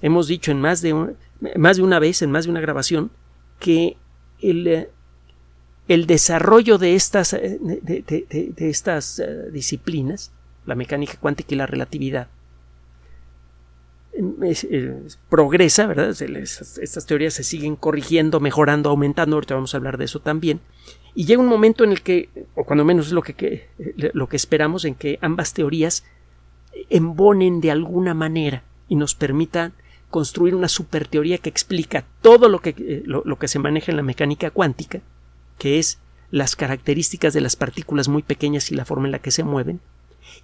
Hemos 0.00 0.26
dicho 0.26 0.50
en 0.50 0.60
más 0.60 0.82
de, 0.82 1.14
más 1.56 1.76
de 1.76 1.82
una 1.82 1.98
vez, 1.98 2.22
en 2.22 2.30
más 2.30 2.44
de 2.44 2.50
una 2.50 2.60
grabación, 2.60 3.10
que 3.60 3.96
el, 4.40 4.66
eh, 4.66 4.90
desarrollo 5.86 6.76
de 6.76 6.94
estas, 6.94 7.32
eh, 7.34 7.58
de 7.62 8.68
estas 8.68 9.20
eh, 9.20 9.50
disciplinas, 9.52 10.32
la 10.66 10.74
mecánica 10.74 11.14
cuántica 11.20 11.54
y 11.54 11.58
la 11.58 11.66
relatividad, 11.66 12.28
eh, 14.14 15.02
progresa, 15.28 15.86
¿verdad? 15.86 16.10
Estas 16.10 17.06
teorías 17.06 17.34
se 17.34 17.44
siguen 17.44 17.76
corrigiendo, 17.76 18.40
mejorando, 18.40 18.90
aumentando, 18.90 19.36
ahorita 19.36 19.54
vamos 19.54 19.74
a 19.74 19.78
hablar 19.78 19.98
de 19.98 20.04
eso 20.04 20.20
también. 20.20 20.60
Y 21.14 21.24
llega 21.24 21.40
un 21.40 21.48
momento 21.48 21.84
en 21.84 21.92
el 21.92 22.02
que, 22.02 22.28
o 22.54 22.64
cuando 22.64 22.84
menos 22.84 23.08
es 23.08 23.12
lo 23.12 23.22
que, 23.22 23.68
lo 24.12 24.28
que 24.28 24.36
esperamos, 24.36 24.84
en 24.84 24.94
que 24.94 25.18
ambas 25.20 25.52
teorías 25.54 26.04
embonen 26.88 27.60
de 27.60 27.70
alguna 27.70 28.14
manera 28.14 28.64
y 28.88 28.96
nos 28.96 29.14
permitan 29.14 29.72
construir 30.10 30.54
una 30.54 30.68
superteoría 30.68 31.38
que 31.38 31.48
explica 31.48 32.04
todo 32.20 32.48
lo 32.48 32.60
que, 32.60 32.74
eh, 32.78 33.02
lo 33.06 33.38
que 33.38 33.48
se 33.48 33.58
maneja 33.58 33.92
en 33.92 33.96
la 33.96 34.02
mecánica 34.02 34.50
cuántica, 34.50 35.00
que 35.58 35.78
es 35.78 35.98
las 36.30 36.56
características 36.56 37.34
de 37.34 37.40
las 37.40 37.56
partículas 37.56 38.08
muy 38.08 38.22
pequeñas 38.22 38.70
y 38.70 38.74
la 38.74 38.84
forma 38.84 39.06
en 39.06 39.12
la 39.12 39.20
que 39.20 39.30
se 39.30 39.44
mueven, 39.44 39.80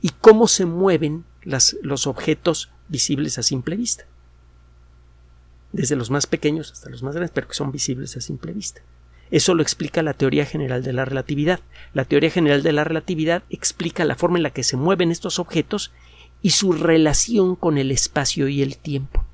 y 0.00 0.10
cómo 0.20 0.48
se 0.48 0.66
mueven 0.66 1.24
las, 1.42 1.76
los 1.82 2.06
objetos 2.06 2.70
visibles 2.88 3.38
a 3.38 3.42
simple 3.42 3.76
vista. 3.76 4.04
Desde 5.72 5.96
los 5.96 6.10
más 6.10 6.26
pequeños 6.26 6.72
hasta 6.72 6.90
los 6.90 7.02
más 7.02 7.14
grandes, 7.14 7.32
pero 7.34 7.48
que 7.48 7.54
son 7.54 7.72
visibles 7.72 8.16
a 8.16 8.20
simple 8.20 8.52
vista. 8.52 8.80
Eso 9.30 9.54
lo 9.54 9.62
explica 9.62 10.02
la 10.02 10.14
teoría 10.14 10.46
general 10.46 10.82
de 10.82 10.94
la 10.94 11.04
relatividad. 11.04 11.60
La 11.92 12.06
teoría 12.06 12.30
general 12.30 12.62
de 12.62 12.72
la 12.72 12.84
relatividad 12.84 13.42
explica 13.50 14.04
la 14.04 14.14
forma 14.14 14.38
en 14.38 14.42
la 14.42 14.50
que 14.50 14.62
se 14.62 14.76
mueven 14.76 15.10
estos 15.10 15.38
objetos 15.38 15.92
y 16.40 16.50
su 16.50 16.72
relación 16.72 17.56
con 17.56 17.76
el 17.76 17.90
espacio 17.90 18.48
y 18.48 18.62
el 18.62 18.78
tiempo. 18.78 19.24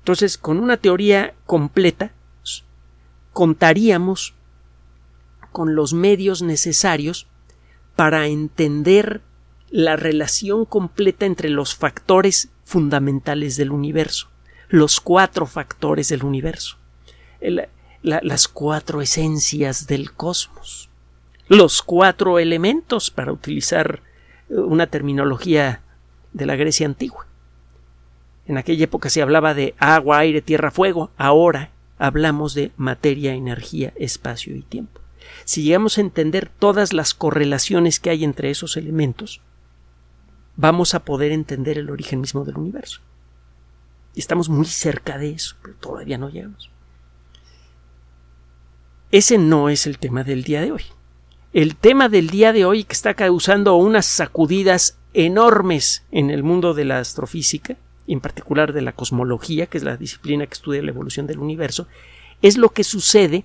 Entonces, 0.00 0.38
con 0.38 0.58
una 0.58 0.78
teoría 0.78 1.34
completa, 1.46 2.12
contaríamos 3.32 4.34
con 5.52 5.74
los 5.74 5.92
medios 5.92 6.42
necesarios 6.42 7.28
para 7.96 8.26
entender 8.26 9.20
la 9.70 9.96
relación 9.96 10.64
completa 10.64 11.26
entre 11.26 11.48
los 11.48 11.74
factores 11.74 12.50
fundamentales 12.64 13.56
del 13.56 13.70
universo, 13.70 14.28
los 14.68 15.00
cuatro 15.00 15.46
factores 15.46 16.08
del 16.08 16.24
universo, 16.24 16.76
las 18.02 18.48
cuatro 18.48 19.00
esencias 19.00 19.86
del 19.86 20.12
cosmos, 20.12 20.90
los 21.48 21.82
cuatro 21.82 22.38
elementos, 22.38 23.10
para 23.10 23.32
utilizar 23.32 24.02
eh, 24.48 24.54
una 24.54 24.86
terminología 24.86 25.82
de 26.32 26.46
la 26.46 26.56
Grecia 26.56 26.86
antigua. 26.86 27.26
En 28.46 28.56
aquella 28.56 28.84
época 28.84 29.10
se 29.10 29.22
hablaba 29.22 29.54
de 29.54 29.74
agua, 29.78 30.18
aire, 30.18 30.42
tierra, 30.42 30.70
fuego, 30.70 31.10
ahora 31.16 31.70
hablamos 31.98 32.54
de 32.54 32.72
materia, 32.76 33.34
energía, 33.34 33.92
espacio 33.96 34.56
y 34.56 34.62
tiempo. 34.62 35.00
Si 35.44 35.62
llegamos 35.62 35.98
a 35.98 36.00
entender 36.00 36.48
todas 36.58 36.92
las 36.92 37.14
correlaciones 37.14 38.00
que 38.00 38.10
hay 38.10 38.24
entre 38.24 38.50
esos 38.50 38.76
elementos, 38.76 39.40
vamos 40.60 40.94
a 40.94 41.04
poder 41.04 41.32
entender 41.32 41.78
el 41.78 41.90
origen 41.90 42.20
mismo 42.20 42.44
del 42.44 42.58
universo. 42.58 43.00
Y 44.14 44.20
estamos 44.20 44.48
muy 44.48 44.66
cerca 44.66 45.16
de 45.16 45.30
eso, 45.30 45.56
pero 45.62 45.74
todavía 45.76 46.18
no 46.18 46.28
llegamos. 46.28 46.70
Ese 49.10 49.38
no 49.38 49.70
es 49.70 49.86
el 49.86 49.98
tema 49.98 50.22
del 50.22 50.44
día 50.44 50.60
de 50.60 50.72
hoy. 50.72 50.82
El 51.52 51.76
tema 51.76 52.08
del 52.08 52.28
día 52.28 52.52
de 52.52 52.64
hoy 52.64 52.84
que 52.84 52.92
está 52.92 53.14
causando 53.14 53.74
unas 53.76 54.06
sacudidas 54.06 54.98
enormes 55.14 56.04
en 56.12 56.30
el 56.30 56.42
mundo 56.42 56.74
de 56.74 56.84
la 56.84 56.98
astrofísica, 56.98 57.76
en 58.06 58.20
particular 58.20 58.72
de 58.72 58.82
la 58.82 58.92
cosmología, 58.92 59.66
que 59.66 59.78
es 59.78 59.84
la 59.84 59.96
disciplina 59.96 60.46
que 60.46 60.54
estudia 60.54 60.82
la 60.82 60.90
evolución 60.90 61.26
del 61.26 61.38
universo, 61.38 61.88
es 62.42 62.58
lo 62.58 62.68
que 62.68 62.84
sucede 62.84 63.44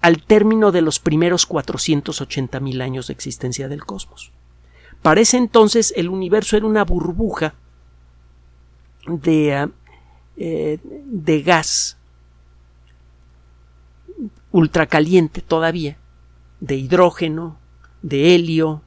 al 0.00 0.24
término 0.24 0.72
de 0.72 0.82
los 0.82 0.98
primeros 0.98 1.48
480.000 1.48 2.82
años 2.82 3.06
de 3.06 3.12
existencia 3.12 3.68
del 3.68 3.84
cosmos. 3.84 4.32
Para 5.02 5.20
ese 5.20 5.36
entonces 5.36 5.92
el 5.96 6.08
universo 6.08 6.56
era 6.56 6.66
una 6.66 6.84
burbuja 6.84 7.54
de, 9.06 9.54
ah, 9.54 9.70
eh, 10.36 10.78
de 10.82 11.42
gas 11.42 11.98
ultracaliente 14.52 15.40
todavía, 15.40 15.96
de 16.60 16.76
hidrógeno, 16.76 17.58
de 18.02 18.34
helio, 18.34 18.82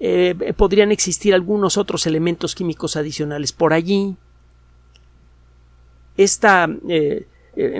eh, 0.00 0.54
podrían 0.56 0.92
existir 0.92 1.34
algunos 1.34 1.76
otros 1.76 2.06
elementos 2.06 2.54
químicos 2.54 2.96
adicionales 2.96 3.52
por 3.52 3.72
allí. 3.74 4.16
Esta 6.16 6.68
eh, 6.88 7.26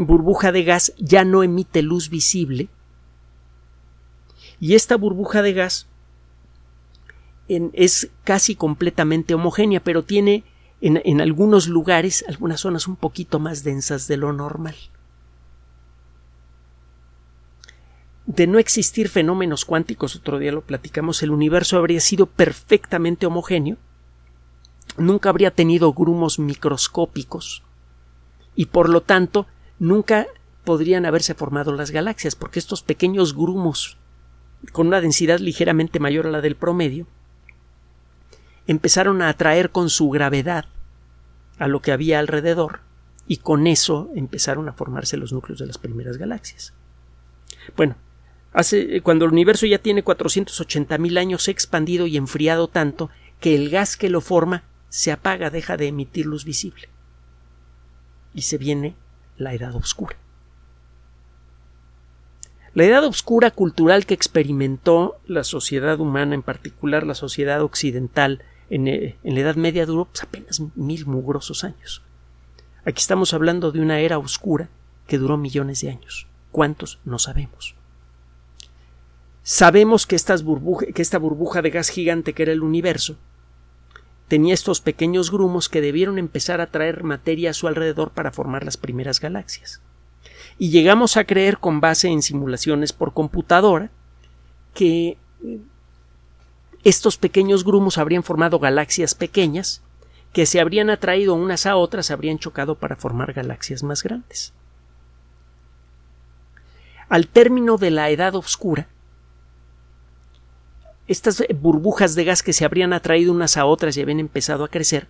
burbuja 0.01 0.53
de 0.53 0.65
gas 0.65 0.93
ya 0.99 1.25
no 1.25 1.43
emite 1.43 1.83
luz 1.83 2.11
visible 2.11 2.69
y 4.61 4.75
esta 4.75 4.97
burbuja 4.97 5.41
de 5.43 5.53
gas 5.53 5.87
es 7.49 8.11
casi 8.25 8.55
completamente 8.55 9.35
homogénea, 9.35 9.81
pero 9.81 10.05
tiene 10.05 10.45
en, 10.81 11.21
algunos 11.21 11.67
lugares 11.67 12.25
algunas 12.29 12.61
zonas 12.61 12.87
un 12.87 12.97
poquito 12.97 13.39
más 13.39 13.65
densas 13.65 14.07
de 14.07 14.17
lo 14.17 14.33
normal. 14.33 14.77
de 18.27 18.47
no 18.47 18.59
existir 18.59 19.09
fenómenos 19.09 19.65
cuánticos, 19.65 20.15
otro 20.15 20.39
día 20.39 20.53
lo 20.53 20.61
platicamos, 20.61 21.23
el 21.23 21.31
universo 21.31 21.79
habría 21.79 21.99
sido 21.99 22.27
perfectamente 22.27 23.25
homogéneo, 23.25 23.79
nunca 24.99 25.31
habría 25.31 25.51
tenido 25.51 25.95
grumos 25.95 26.39
microscópicos 26.39 27.63
y 28.55 28.67
por 28.67 28.91
lo 28.91 29.01
tanto 29.01 29.47
nunca 29.79 30.27
podrían 30.65 31.07
haberse 31.07 31.33
formado 31.33 31.73
las 31.73 31.91
galaxias, 31.91 32.37
porque 32.37 32.59
estos 32.59 32.83
pequeños 32.83 33.35
grumos 33.35 33.97
con 34.73 34.89
una 34.89 35.01
densidad 35.01 35.39
ligeramente 35.39 35.99
mayor 35.99 36.27
a 36.27 36.31
la 36.31 36.43
del 36.43 36.55
promedio 36.55 37.07
empezaron 38.69 39.21
a 39.21 39.29
atraer 39.29 39.71
con 39.71 39.91
su 39.91 40.09
gravedad 40.11 40.67
a 41.59 41.67
lo 41.67 41.83
que 41.83 41.91
había 41.91 42.21
alrededor 42.21 42.81
y 43.27 43.39
con 43.39 43.67
eso 43.67 44.11
empezaron 44.15 44.69
a 44.69 44.73
formarse 44.73 45.17
los 45.17 45.33
núcleos 45.33 45.59
de 45.59 45.67
las 45.67 45.79
primeras 45.79 46.17
galaxias. 46.17 46.73
Bueno, 47.77 47.97
Hace, 48.53 49.03
cuando 49.03 49.27
el 49.27 49.33
universo 49.33 49.67
ya 49.67 49.79
tiene 49.79 50.03
480 50.03 50.99
mil 50.99 51.19
años, 51.19 51.43
se 51.43 51.51
ha 51.51 51.53
expandido 51.53 52.07
y 52.07 52.17
enfriado 52.17 52.69
tanto 52.69 53.11
que 53.41 53.55
el 53.55 53.71
gas 53.71 53.97
que 53.97 54.09
lo 54.09 54.21
forma 54.21 54.65
se 54.89 55.13
apaga, 55.13 55.51
deja 55.51 55.77
de 55.77 55.89
emitir 55.89 56.27
luz 56.27 56.45
visible. 56.45 56.89
Y 58.35 58.43
se 58.43 58.59
viene 58.59 58.97
la 59.37 59.53
edad 59.53 59.75
oscura. 59.75 60.17
La 62.75 62.85
edad 62.85 63.05
oscura 63.05 63.51
cultural 63.51 64.07
que 64.07 64.15
experimentó 64.15 65.21
la 65.27 65.45
sociedad 65.45 66.01
humana, 66.01 66.35
en 66.35 66.43
particular 66.43 67.07
la 67.07 67.15
sociedad 67.15 67.63
occidental, 67.63 68.43
en, 68.71 68.89
eh, 68.89 69.17
la 69.23 69.41
Edad 69.41 69.57
Media 69.57 69.87
duró 69.87 70.07
pues, 70.07 70.23
apenas 70.23 70.61
mil 70.75 71.07
mugrosos 71.07 71.65
años. 71.65 72.03
Aquí 72.85 73.01
estamos 73.01 73.35
hablando 73.35 73.73
de 73.73 73.81
una 73.81 74.01
era 74.01 74.19
oscura 74.19 74.69
que 75.07 75.19
duró 75.19 75.37
millones 75.37 75.81
de 75.81 75.91
años. 75.91 76.27
¿Cuántos? 76.53 76.99
No 77.05 77.19
sabemos. 77.19 77.75
Sabemos 79.43 80.07
que, 80.07 80.17
esta 80.17 80.37
burbuja 81.19 81.63
de 81.63 81.71
gas 81.71 81.89
gigante 81.89 82.35
que 82.35 82.43
era 82.43 82.53
el 82.53 82.63
universo 82.63 83.17
tenía 84.29 84.53
estos 84.53 84.83
pequeños 84.83 85.31
grumos 85.31 85.71
que 85.71 85.81
debieron 85.81 86.19
empezar 86.19 86.61
a 86.61 86.71
traer 86.71 87.03
materia 87.03 87.51
a 87.51 87.55
su 87.55 87.67
alrededor 87.67 88.11
para 88.11 88.31
formar 88.31 88.65
las 88.65 88.77
primeras 88.77 89.21
galaxias. 89.21 89.81
Y 90.59 90.71
llegamos 90.71 91.17
a 91.17 91.25
creer, 91.25 91.59
con 91.59 91.81
base 91.81 92.09
en 92.09 92.21
simulaciones 92.21 92.93
por 92.93 93.15
computadora, 93.15 93.91
que 94.75 95.17
eh, 95.43 95.61
estos 96.85 97.17
pequeños 97.17 97.65
grumos 97.65 97.99
habrían 97.99 98.23
formado 98.23 98.59
galaxias 98.59 99.15
pequeñas 99.15 99.83
que 100.33 100.47
se 100.47 100.61
habrían 100.61 100.91
atraído 100.91 101.35
unas 101.35 101.67
a 101.67 101.77
otras, 101.77 102.11
habrían 102.11 102.39
chocado 102.39 102.77
para 102.77 102.97
formar 102.97 103.33
galaxias 103.33 103.83
más 103.83 104.03
grandes. 104.03 104.53
Al 107.09 107.27
término 107.27 107.79
de 107.79 107.91
la 107.91 108.11
Edad 108.11 108.35
Oscura, 108.35 108.89
estas 111.07 111.43
burbujas 111.59 112.15
de 112.15 112.25
gas 112.25 112.43
que 112.43 112.53
se 112.53 112.67
habrían 112.67 112.93
atraído 112.93 113.33
unas 113.33 113.57
a 113.57 113.65
otras 113.65 113.97
y 113.97 114.03
habían 114.03 114.21
empezado 114.21 114.65
a 114.65 114.69
crecer, 114.69 115.09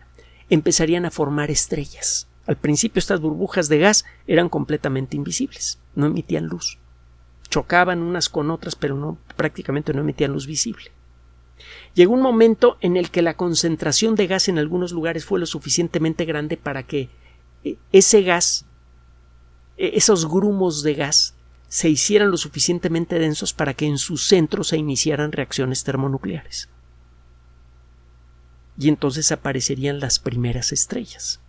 empezarían 0.49 1.05
a 1.05 1.11
formar 1.11 1.51
estrellas. 1.51 2.29
Al 2.47 2.57
principio 2.57 3.01
estas 3.01 3.21
burbujas 3.21 3.69
de 3.69 3.79
gas 3.79 4.05
eran 4.27 4.49
completamente 4.49 5.17
invisibles, 5.17 5.81
no 5.97 6.07
emitían 6.07 6.47
luz. 6.47 6.79
Chocaban 7.51 8.01
unas 8.01 8.29
con 8.29 8.51
otras, 8.51 8.77
pero 8.77 9.19
prácticamente 9.37 9.93
no 9.93 10.01
emitían 10.01 10.33
luz 10.33 10.47
visible. 10.47 10.93
Llegó 11.95 12.15
un 12.15 12.23
momento 12.23 12.79
en 12.81 12.97
el 12.97 13.11
que 13.11 13.23
la 13.23 13.35
concentración 13.35 14.15
de 14.15 14.27
gas 14.27 14.49
en 14.49 14.59
algunos 14.59 14.93
lugares 14.93 15.25
fue 15.25 15.41
lo 15.41 15.47
suficientemente 15.47 16.25
grande 16.25 16.57
para 16.57 16.83
que 16.83 17.09
eh, 17.65 17.77
ese 17.93 18.23
gas, 18.23 18.67
e-, 19.77 19.93
esos 19.95 20.29
grumos 20.29 20.83
de 20.83 20.95
gas, 20.95 21.35
se 21.69 21.91
hicieran 21.91 22.31
lo 22.31 22.37
suficientemente 22.39 23.19
densos 23.19 23.53
para 23.53 23.75
que 23.75 23.87
en 23.87 23.99
su 23.99 24.17
centro 24.17 24.65
se 24.65 24.79
iniciaran 24.79 25.33
reacciones 25.33 25.85
termonucleares. 25.85 26.69
Y 28.79 28.89
entonces 28.89 29.33
aparecerían 29.33 30.01
las 30.01 30.19
primeras 30.19 30.73
estrellas. 30.73 31.41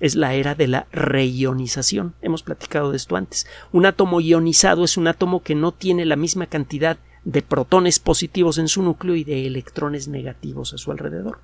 Es 0.00 0.14
la 0.14 0.34
era 0.34 0.54
de 0.54 0.68
la 0.68 0.86
reionización. 0.90 2.14
Hemos 2.22 2.42
platicado 2.42 2.90
de 2.90 2.96
esto 2.96 3.16
antes. 3.16 3.46
Un 3.72 3.84
átomo 3.84 4.20
ionizado 4.20 4.84
es 4.84 4.96
un 4.96 5.06
átomo 5.06 5.42
que 5.42 5.54
no 5.54 5.72
tiene 5.72 6.06
la 6.06 6.16
misma 6.16 6.46
cantidad 6.46 6.96
de 6.96 7.11
protones 7.48 7.98
positivos 7.98 8.58
en 8.58 8.68
su 8.68 8.82
núcleo 8.82 9.14
y 9.14 9.24
de 9.24 9.46
electrones 9.46 10.08
negativos 10.08 10.74
a 10.74 10.78
su 10.78 10.90
alrededor. 10.90 11.38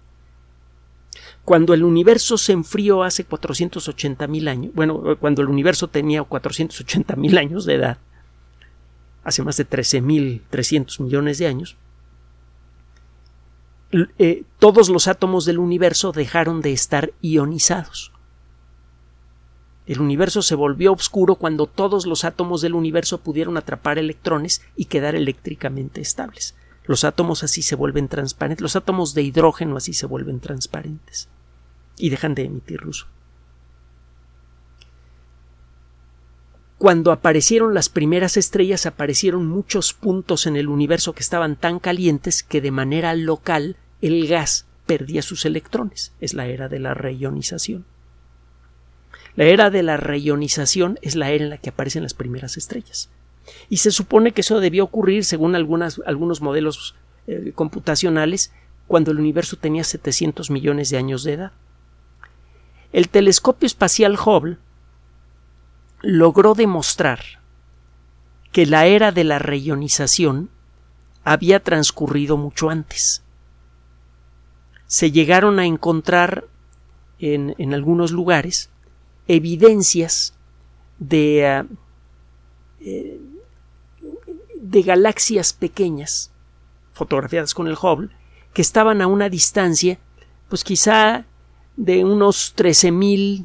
Cuando 1.44 1.72
el 1.72 1.84
universo 1.84 2.36
se 2.36 2.52
enfrió 2.52 3.02
hace 3.02 3.24
480 3.24 4.26
mil 4.26 4.48
años, 4.48 4.72
bueno, 4.74 5.16
cuando 5.18 5.42
el 5.42 5.48
universo 5.48 5.88
tenía 5.88 6.22
480 6.22 7.16
mil 7.16 7.38
años 7.38 7.64
de 7.64 7.74
edad, 7.74 7.98
hace 9.24 9.42
más 9.42 9.56
de 9.56 9.68
13.300 9.68 11.02
millones 11.02 11.38
de 11.38 11.46
años, 11.46 11.76
eh, 14.18 14.44
todos 14.58 14.90
los 14.90 15.08
átomos 15.08 15.46
del 15.46 15.58
universo 15.58 16.12
dejaron 16.12 16.60
de 16.60 16.72
estar 16.72 17.12
ionizados. 17.22 18.12
El 19.88 20.02
universo 20.02 20.42
se 20.42 20.54
volvió 20.54 20.92
oscuro 20.92 21.36
cuando 21.36 21.66
todos 21.66 22.04
los 22.04 22.24
átomos 22.24 22.60
del 22.60 22.74
universo 22.74 23.22
pudieron 23.22 23.56
atrapar 23.56 23.98
electrones 23.98 24.60
y 24.76 24.84
quedar 24.84 25.14
eléctricamente 25.14 26.02
estables. 26.02 26.54
Los 26.84 27.04
átomos 27.04 27.42
así 27.42 27.62
se 27.62 27.74
vuelven 27.74 28.06
transparentes, 28.08 28.60
los 28.60 28.76
átomos 28.76 29.14
de 29.14 29.22
hidrógeno 29.22 29.78
así 29.78 29.94
se 29.94 30.04
vuelven 30.04 30.40
transparentes 30.40 31.30
y 31.96 32.10
dejan 32.10 32.34
de 32.34 32.44
emitir 32.44 32.82
luz. 32.82 33.06
Cuando 36.76 37.10
aparecieron 37.10 37.72
las 37.72 37.88
primeras 37.88 38.36
estrellas 38.36 38.84
aparecieron 38.84 39.46
muchos 39.46 39.94
puntos 39.94 40.46
en 40.46 40.56
el 40.56 40.68
universo 40.68 41.14
que 41.14 41.22
estaban 41.22 41.56
tan 41.56 41.78
calientes 41.78 42.42
que 42.42 42.60
de 42.60 42.70
manera 42.70 43.14
local 43.14 43.76
el 44.02 44.28
gas 44.28 44.66
perdía 44.84 45.22
sus 45.22 45.46
electrones. 45.46 46.12
Es 46.20 46.34
la 46.34 46.46
era 46.46 46.68
de 46.68 46.78
la 46.78 46.92
reionización. 46.92 47.86
La 49.38 49.44
era 49.44 49.70
de 49.70 49.84
la 49.84 49.96
reionización 49.96 50.98
es 51.00 51.14
la 51.14 51.30
era 51.30 51.44
en 51.44 51.50
la 51.50 51.58
que 51.58 51.70
aparecen 51.70 52.02
las 52.02 52.12
primeras 52.12 52.56
estrellas. 52.56 53.08
Y 53.68 53.76
se 53.76 53.92
supone 53.92 54.32
que 54.32 54.40
eso 54.40 54.58
debió 54.58 54.82
ocurrir, 54.82 55.24
según 55.24 55.54
algunos 55.54 56.40
modelos 56.40 56.96
eh, 57.28 57.52
computacionales, 57.54 58.52
cuando 58.88 59.12
el 59.12 59.20
universo 59.20 59.56
tenía 59.56 59.84
700 59.84 60.50
millones 60.50 60.90
de 60.90 60.96
años 60.96 61.22
de 61.22 61.34
edad. 61.34 61.52
El 62.92 63.10
telescopio 63.10 63.68
espacial 63.68 64.18
Hubble 64.18 64.56
logró 66.02 66.54
demostrar 66.54 67.20
que 68.50 68.66
la 68.66 68.86
era 68.86 69.12
de 69.12 69.22
la 69.22 69.38
reionización 69.38 70.50
había 71.22 71.62
transcurrido 71.62 72.36
mucho 72.38 72.70
antes. 72.70 73.22
Se 74.88 75.12
llegaron 75.12 75.60
a 75.60 75.64
encontrar 75.64 76.44
en, 77.20 77.54
en 77.58 77.72
algunos 77.72 78.10
lugares 78.10 78.70
evidencias 79.28 80.34
de, 80.98 81.46
ah, 81.46 81.66
eh, 82.80 83.20
de 84.60 84.82
galaxias 84.82 85.52
pequeñas 85.52 86.32
fotografiadas 86.92 87.54
con 87.54 87.68
el 87.68 87.74
Hubble 87.80 88.10
que 88.52 88.62
estaban 88.62 89.00
a 89.02 89.06
una 89.06 89.28
distancia 89.28 89.98
pues 90.48 90.64
quizá 90.64 91.26
de 91.76 92.04
unos 92.04 92.56
13.200 92.56 93.44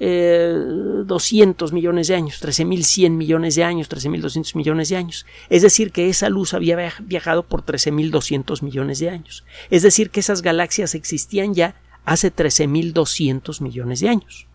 eh, 0.00 1.72
millones 1.72 2.08
de 2.08 2.14
años, 2.16 2.42
13.100 2.42 3.10
millones 3.10 3.54
de 3.54 3.64
años, 3.64 3.88
13.200 3.88 4.56
millones 4.56 4.88
de 4.88 4.96
años. 4.96 5.26
Es 5.48 5.62
decir, 5.62 5.92
que 5.92 6.08
esa 6.08 6.28
luz 6.28 6.54
había 6.54 6.92
viajado 7.00 7.44
por 7.44 7.64
13.200 7.64 8.62
millones 8.62 8.98
de 8.98 9.10
años. 9.10 9.44
Es 9.70 9.82
decir, 9.82 10.10
que 10.10 10.20
esas 10.20 10.42
galaxias 10.42 10.94
existían 10.94 11.54
ya 11.54 11.76
hace 12.04 12.34
13.200 12.34 13.60
millones 13.60 14.00
de 14.00 14.08
años. 14.08 14.48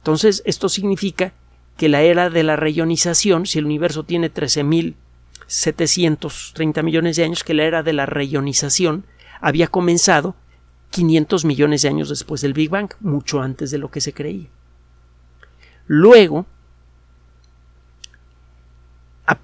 Entonces, 0.00 0.42
esto 0.46 0.70
significa 0.70 1.34
que 1.76 1.88
la 1.88 2.02
era 2.02 2.30
de 2.30 2.42
la 2.42 2.56
reionización, 2.56 3.46
si 3.46 3.58
el 3.58 3.66
universo 3.66 4.04
tiene 4.04 4.32
13.730 4.32 6.82
millones 6.82 7.16
de 7.16 7.24
años, 7.24 7.44
que 7.44 7.54
la 7.54 7.64
era 7.64 7.82
de 7.82 7.92
la 7.92 8.06
reionización 8.06 9.04
había 9.40 9.66
comenzado 9.66 10.36
500 10.90 11.44
millones 11.44 11.82
de 11.82 11.88
años 11.88 12.08
después 12.08 12.40
del 12.40 12.54
Big 12.54 12.70
Bang, 12.70 12.90
mucho 13.00 13.40
antes 13.40 13.70
de 13.70 13.78
lo 13.78 13.90
que 13.90 14.00
se 14.00 14.12
creía. 14.12 14.48
Luego 15.86 16.46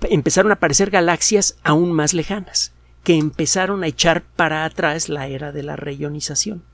empezaron 0.03 0.53
a 0.53 0.55
aparecer 0.55 0.91
galaxias 0.91 1.57
aún 1.63 1.93
más 1.93 2.15
lejanas, 2.15 2.73
que 3.05 3.17
empezaron 3.17 3.85
a 3.85 3.87
echar 3.87 4.23
para 4.23 4.65
atrás 4.65 5.09
la 5.09 5.29
era 5.29 5.53
de 5.53 5.63
la 5.63 5.77
reionización. 5.77 6.65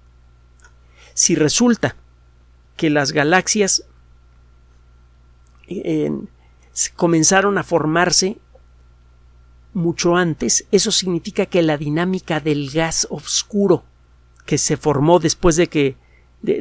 Si 1.14 1.34
resulta 1.34 1.96
que 2.76 2.90
las 2.90 3.12
galaxias 3.12 3.85
comenzaron 6.96 7.58
a 7.58 7.62
formarse 7.62 8.38
mucho 9.74 10.16
antes, 10.16 10.66
eso 10.70 10.90
significa 10.90 11.46
que 11.46 11.62
la 11.62 11.78
dinámica 11.78 12.40
del 12.40 12.70
gas 12.70 13.06
oscuro 13.11 13.85
que 14.44 14.58
se 14.58 14.76
formó 14.76 15.18
después 15.18 15.56
de 15.56 15.68
que 15.68 15.96
de, 16.42 16.61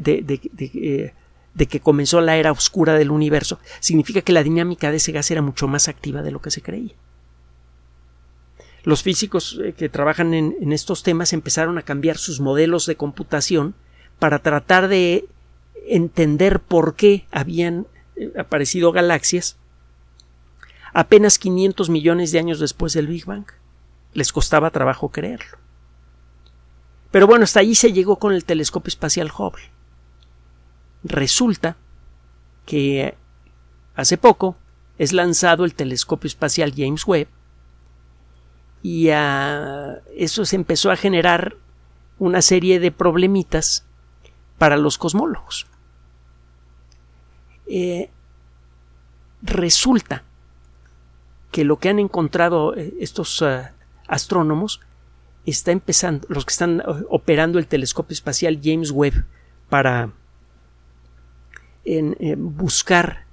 de, 1.54 1.66
que 1.66 1.80
comenzó 1.80 2.22
la 2.22 2.38
era 2.38 2.52
oscura 2.52 2.94
del 2.94 3.12
universo, 3.12 3.60
significa 3.80 4.22
que 4.22 4.32
la 4.32 4.44
dinámica 4.44 4.92
de 4.92 4.98
ese 4.98 5.12
gas 5.12 5.32
era 5.32 5.42
mucho 5.42 5.68
más 5.68 5.88
activa 5.88 6.22
de 6.22 6.32
lo 6.32 6.40
que 6.40 6.52
se 6.52 6.62
creía. 6.62 6.94
Los 8.84 9.04
físicos 9.04 9.60
eh, 9.64 9.74
que 9.74 9.90
trabajan 9.90 10.34
en 10.34 10.72
estos 10.72 11.04
temas 11.04 11.34
empezaron 11.34 11.78
a 11.78 11.84
cambiar 11.84 12.18
sus 12.18 12.40
modelos 12.40 12.86
de 12.86 12.96
computación 12.96 13.76
para 14.20 14.40
tratar 14.40 14.88
de 14.88 15.26
entender 15.88 16.60
por 16.60 16.96
qué 16.96 17.26
habían 17.32 17.88
eh, 18.16 18.32
aparecido 18.38 18.92
galaxias 18.92 19.58
apenas 20.94 21.40
500 21.40 21.90
millones 21.90 22.32
de 22.32 22.40
años 22.40 22.60
después 22.60 22.94
del 22.94 23.08
Big 23.08 23.26
Bang. 23.26 23.46
Les 24.14 24.32
costaba 24.34 24.72
trabajo 24.72 25.10
creerlo. 25.10 25.58
Pero 27.12 27.28
bueno, 27.28 27.44
hasta 27.44 27.60
allí 27.60 27.76
se 27.76 27.94
llegó 27.94 28.18
con 28.18 28.34
el 28.34 28.46
telescopio 28.46 28.90
espacial 28.90 29.32
Hubble. 29.38 29.70
Resulta 31.04 31.78
que 32.66 33.16
hace 33.96 34.18
poco 34.18 34.56
es 34.98 35.14
lanzado 35.14 35.66
el 35.66 35.74
telescopio 35.74 36.28
espacial 36.28 36.74
James 36.76 37.06
Webb 37.06 37.28
y 38.84 39.10
eso 39.10 40.46
se 40.46 40.56
empezó 40.56 40.92
a 40.92 40.96
generar 40.96 41.58
una 42.18 42.42
serie 42.42 42.80
de 42.80 42.92
problemitas 42.92 43.86
para 44.62 44.78
los 44.78 45.00
cosmólogos. 45.00 45.66
Eh, 47.66 48.12
resulta 49.42 50.22
que 51.50 51.64
lo 51.64 51.78
que 51.80 51.90
han 51.90 51.98
encontrado 51.98 52.76
eh, 52.76 52.94
estos 53.00 53.42
eh, 53.42 53.72
astrónomos 54.08 54.80
está 55.48 55.72
empezando, 55.72 56.28
los 56.30 56.46
que 56.46 56.52
están 56.52 56.84
operando 57.10 57.58
el 57.58 57.66
telescopio 57.66 58.14
espacial 58.14 58.60
James 58.64 58.92
Webb 58.92 59.26
para 59.68 60.12
buscar, 62.38 63.26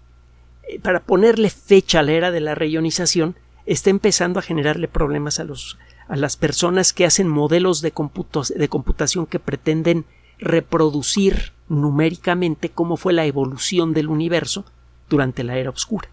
para 0.81 1.01
ponerle 1.01 1.51
fecha 1.51 2.01
a 2.01 2.05
la 2.05 2.13
era 2.13 2.31
de 2.31 2.41
la 2.41 2.55
reionización, 2.55 3.37
está 3.67 3.91
empezando 3.91 4.39
a 4.39 4.43
generarle 4.43 4.89
problemas 4.89 5.41
a 5.41 5.45
los 5.45 5.77
a 6.09 6.17
las 6.17 6.39
personas 6.39 6.95
que 6.95 7.05
hacen 7.05 7.29
modelos 7.29 7.83
de, 7.83 7.93
de 7.93 8.69
computación 8.71 9.27
que 9.27 9.39
pretenden 9.39 10.07
reproducir 10.39 11.53
numéricamente 11.69 12.71
cómo 12.71 12.97
fue 12.97 13.13
la 13.13 13.27
evolución 13.27 13.93
del 13.93 14.09
universo 14.09 14.65
durante 15.09 15.45
la 15.45 15.57
era 15.57 15.71
oscura. 15.71 16.09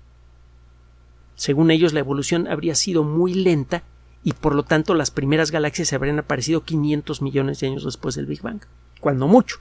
Según 1.35 1.71
ellos, 1.71 1.93
la 1.93 1.99
evolución 1.99 2.47
habría 2.47 2.75
sido 2.75 3.03
muy 3.03 3.33
lenta 3.33 3.83
y 4.23 4.33
por 4.33 4.55
lo 4.55 4.63
tanto 4.63 4.95
las 4.95 5.11
primeras 5.11 5.51
galaxias 5.51 5.89
se 5.89 5.95
habrían 5.95 6.19
aparecido 6.19 6.63
500 6.63 7.21
millones 7.21 7.59
de 7.59 7.67
años 7.67 7.85
después 7.85 8.15
del 8.15 8.25
Big 8.25 8.41
Bang, 8.41 8.61
cuando 8.99 9.27
mucho. 9.27 9.57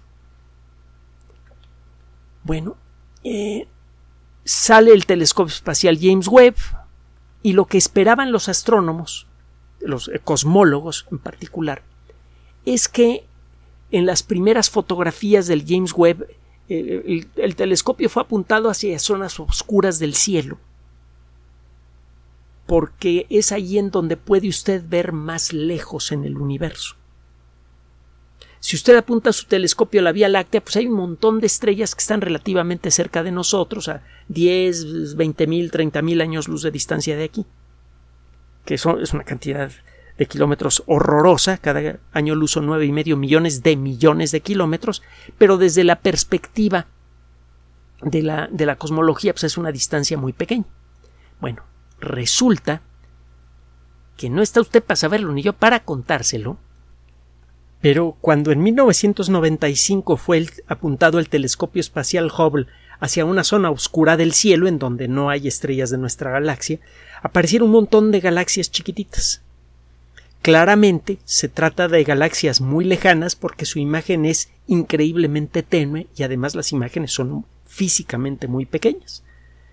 Bueno, 2.44 2.76
eh, 3.24 3.66
sale 4.44 4.92
el 4.92 5.06
telescopio 5.06 5.52
espacial 5.52 5.98
James 6.00 6.28
Webb 6.28 6.56
y 7.42 7.52
lo 7.52 7.66
que 7.66 7.78
esperaban 7.78 8.32
los 8.32 8.48
astrónomos, 8.48 9.26
los 9.80 10.10
cosmólogos 10.24 11.06
en 11.10 11.18
particular, 11.18 11.82
es 12.64 12.88
que 12.88 13.26
en 13.94 14.06
las 14.06 14.24
primeras 14.24 14.70
fotografías 14.70 15.46
del 15.46 15.64
James 15.64 15.92
Webb 15.92 16.26
el, 16.68 17.28
el, 17.36 17.56
telescopio 17.56 18.08
fue 18.08 18.22
apuntado 18.22 18.68
hacia 18.68 18.98
zonas 18.98 19.38
oscuras 19.38 20.00
del 20.00 20.14
cielo 20.14 20.58
porque 22.66 23.26
es 23.30 23.52
allí 23.52 23.78
en 23.78 23.92
donde 23.92 24.16
puede 24.16 24.48
usted 24.48 24.82
ver 24.88 25.12
más 25.12 25.52
lejos 25.52 26.10
en 26.10 26.24
el 26.24 26.38
universo. 26.38 26.96
Si 28.58 28.74
usted 28.74 28.96
apunta 28.96 29.32
su 29.32 29.46
telescopio 29.46 30.00
a 30.00 30.04
la 30.04 30.12
Vía 30.12 30.28
Láctea, 30.30 30.62
pues 30.62 30.76
hay 30.76 30.86
un 30.86 30.94
montón 30.94 31.38
de 31.38 31.46
estrellas 31.46 31.94
que 31.94 32.00
están 32.00 32.22
relativamente 32.22 32.90
cerca 32.90 33.22
de 33.22 33.30
nosotros, 33.30 33.88
a 33.88 34.02
10, 34.28 35.14
20 35.16 35.46
mil, 35.46 35.70
30 35.70 36.00
mil 36.00 36.22
años 36.22 36.48
luz 36.48 36.62
de 36.62 36.70
distancia 36.70 37.14
de 37.14 37.24
aquí, 37.24 37.44
que 38.64 38.74
es 38.74 38.86
una 38.86 39.24
cantidad 39.24 39.70
de 40.18 40.26
kilómetros 40.26 40.82
horrorosa, 40.86 41.58
cada 41.58 41.98
año 42.12 42.34
luz 42.34 42.52
son 42.52 42.66
nueve 42.66 42.86
y 42.86 42.92
medio 42.92 43.16
millones 43.16 43.62
de 43.62 43.76
millones 43.76 44.30
de 44.30 44.40
kilómetros, 44.40 45.02
pero 45.38 45.56
desde 45.56 45.84
la 45.84 46.00
perspectiva 46.00 46.86
de 48.02 48.22
la, 48.22 48.48
de 48.50 48.66
la 48.66 48.76
cosmología, 48.76 49.32
pues 49.32 49.44
es 49.44 49.58
una 49.58 49.72
distancia 49.72 50.16
muy 50.16 50.32
pequeña. 50.32 50.66
Bueno, 51.40 51.62
resulta 51.98 52.82
que 54.16 54.30
no 54.30 54.42
está 54.42 54.60
usted 54.60 54.82
para 54.82 54.96
saberlo 54.96 55.32
ni 55.32 55.42
yo 55.42 55.52
para 55.52 55.84
contárselo, 55.84 56.58
pero 57.80 58.16
cuando 58.20 58.52
en 58.52 58.62
1995 58.62 60.16
fue 60.16 60.46
apuntado 60.68 61.18
el 61.18 61.28
telescopio 61.28 61.80
espacial 61.80 62.30
Hubble 62.30 62.66
hacia 63.00 63.24
una 63.24 63.44
zona 63.44 63.70
oscura 63.70 64.16
del 64.16 64.32
cielo 64.32 64.68
en 64.68 64.78
donde 64.78 65.08
no 65.08 65.28
hay 65.28 65.48
estrellas 65.48 65.90
de 65.90 65.98
nuestra 65.98 66.30
galaxia, 66.30 66.78
aparecieron 67.22 67.68
un 67.68 67.74
montón 67.74 68.10
de 68.10 68.20
galaxias 68.20 68.70
chiquititas. 68.70 69.42
Claramente 70.44 71.16
se 71.24 71.48
trata 71.48 71.88
de 71.88 72.04
galaxias 72.04 72.60
muy 72.60 72.84
lejanas 72.84 73.34
porque 73.34 73.64
su 73.64 73.78
imagen 73.78 74.26
es 74.26 74.50
increíblemente 74.66 75.62
tenue 75.62 76.06
y 76.14 76.22
además 76.22 76.54
las 76.54 76.70
imágenes 76.70 77.12
son 77.12 77.46
físicamente 77.64 78.46
muy 78.46 78.66
pequeñas. 78.66 79.22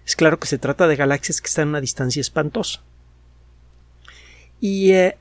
Es 0.05 0.15
claro 0.15 0.39
que 0.39 0.47
se 0.47 0.57
trata 0.57 0.87
de 0.87 0.95
galaxias 0.95 1.41
que 1.41 1.47
están 1.47 1.67
a 1.67 1.71
una 1.71 1.81
distancia 1.81 2.21
espantosa. 2.21 2.81
Y 4.61 4.91
eh, 4.91 5.17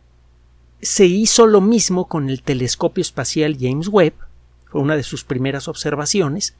se 0.83 1.07
hizo 1.07 1.49
lo 1.49 1.61
mismo 1.61 2.07
con 2.07 2.31
el 2.31 2.43
telescopio 2.43 3.03
espacial 3.03 3.57
James 3.59 3.89
Webb, 3.89 4.15
fue 4.67 4.81
una 4.81 4.95
de 4.95 5.03
sus 5.03 5.25
primeras 5.25 5.67
observaciones, 5.67 6.55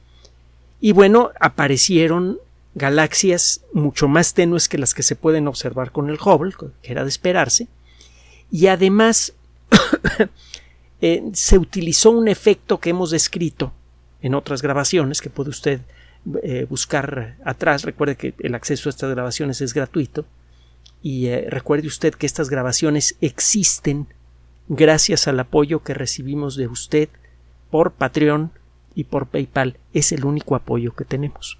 y 0.81 0.91
bueno, 0.91 1.31
aparecieron 1.39 2.39
galaxias 2.75 3.61
mucho 3.71 4.09
más 4.09 4.33
tenues 4.33 4.67
que 4.67 4.77
las 4.77 4.93
que 4.93 5.03
se 5.03 5.15
pueden 5.15 5.47
observar 5.47 5.93
con 5.93 6.09
el 6.09 6.19
Hubble, 6.19 6.53
que 6.81 6.91
era 6.91 7.03
de 7.03 7.09
esperarse, 7.09 7.69
y 8.51 8.67
además 8.67 9.33
eh, 11.01 11.23
se 11.33 11.57
utilizó 11.57 12.11
un 12.11 12.27
efecto 12.27 12.79
que 12.79 12.89
hemos 12.91 13.11
descrito 13.11 13.73
en 14.21 14.35
otras 14.35 14.61
grabaciones 14.61 15.21
que 15.21 15.29
puede 15.29 15.49
usted 15.49 15.81
eh, 16.43 16.67
buscar 16.69 17.37
atrás. 17.45 17.83
Recuerde 17.83 18.15
que 18.15 18.33
el 18.39 18.53
acceso 18.53 18.89
a 18.89 18.91
estas 18.91 19.09
grabaciones 19.09 19.61
es 19.61 19.73
gratuito. 19.73 20.25
Y 21.01 21.27
eh, 21.27 21.47
recuerde 21.49 21.87
usted 21.87 22.13
que 22.13 22.27
estas 22.27 22.49
grabaciones 22.49 23.15
existen 23.21 24.07
gracias 24.67 25.27
al 25.27 25.39
apoyo 25.39 25.81
que 25.81 25.95
recibimos 25.95 26.55
de 26.55 26.67
usted 26.67 27.09
por 27.71 27.93
Patreon 27.93 28.51
y 28.93 29.05
por 29.05 29.27
PayPal. 29.27 29.77
Es 29.93 30.11
el 30.11 30.25
único 30.25 30.55
apoyo 30.55 30.93
que 30.93 31.05
tenemos. 31.05 31.57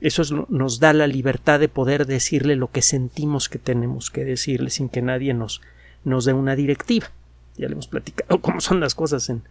Eso 0.00 0.46
nos 0.48 0.78
da 0.78 0.92
la 0.92 1.08
libertad 1.08 1.58
de 1.58 1.68
poder 1.68 2.06
decirle 2.06 2.54
lo 2.54 2.70
que 2.70 2.82
sentimos 2.82 3.48
que 3.48 3.58
tenemos 3.58 4.10
que 4.10 4.24
decirle 4.24 4.70
sin 4.70 4.88
que 4.88 5.02
nadie 5.02 5.34
nos, 5.34 5.60
nos 6.08 6.24
dé 6.24 6.32
una 6.32 6.56
directiva. 6.56 7.10
Ya 7.56 7.66
le 7.66 7.72
hemos 7.72 7.88
platicado 7.88 8.40
cómo 8.42 8.60
son 8.60 8.80
las 8.80 8.94
cosas 8.94 9.28
en, 9.28 9.42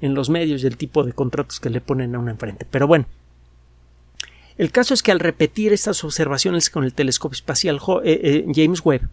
en 0.00 0.14
los 0.14 0.30
medios 0.30 0.62
y 0.62 0.66
el 0.66 0.76
tipo 0.76 1.04
de 1.04 1.12
contratos 1.12 1.60
que 1.60 1.70
le 1.70 1.80
ponen 1.80 2.14
a 2.14 2.18
una 2.18 2.32
enfrente. 2.32 2.66
Pero 2.70 2.86
bueno, 2.86 3.06
el 4.58 4.70
caso 4.70 4.94
es 4.94 5.02
que 5.02 5.12
al 5.12 5.20
repetir 5.20 5.72
estas 5.72 6.04
observaciones 6.04 6.70
con 6.70 6.84
el 6.84 6.92
telescopio 6.92 7.34
espacial 7.36 7.80
eh, 8.04 8.20
eh, 8.22 8.46
James 8.54 8.84
Webb 8.84 9.08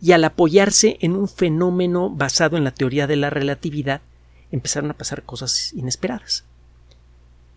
y 0.00 0.12
al 0.12 0.24
apoyarse 0.24 0.98
en 1.00 1.12
un 1.16 1.28
fenómeno 1.28 2.10
basado 2.10 2.56
en 2.56 2.64
la 2.64 2.70
teoría 2.70 3.06
de 3.06 3.16
la 3.16 3.30
relatividad, 3.30 4.02
empezaron 4.52 4.90
a 4.90 4.96
pasar 4.96 5.22
cosas 5.22 5.72
inesperadas. 5.72 6.44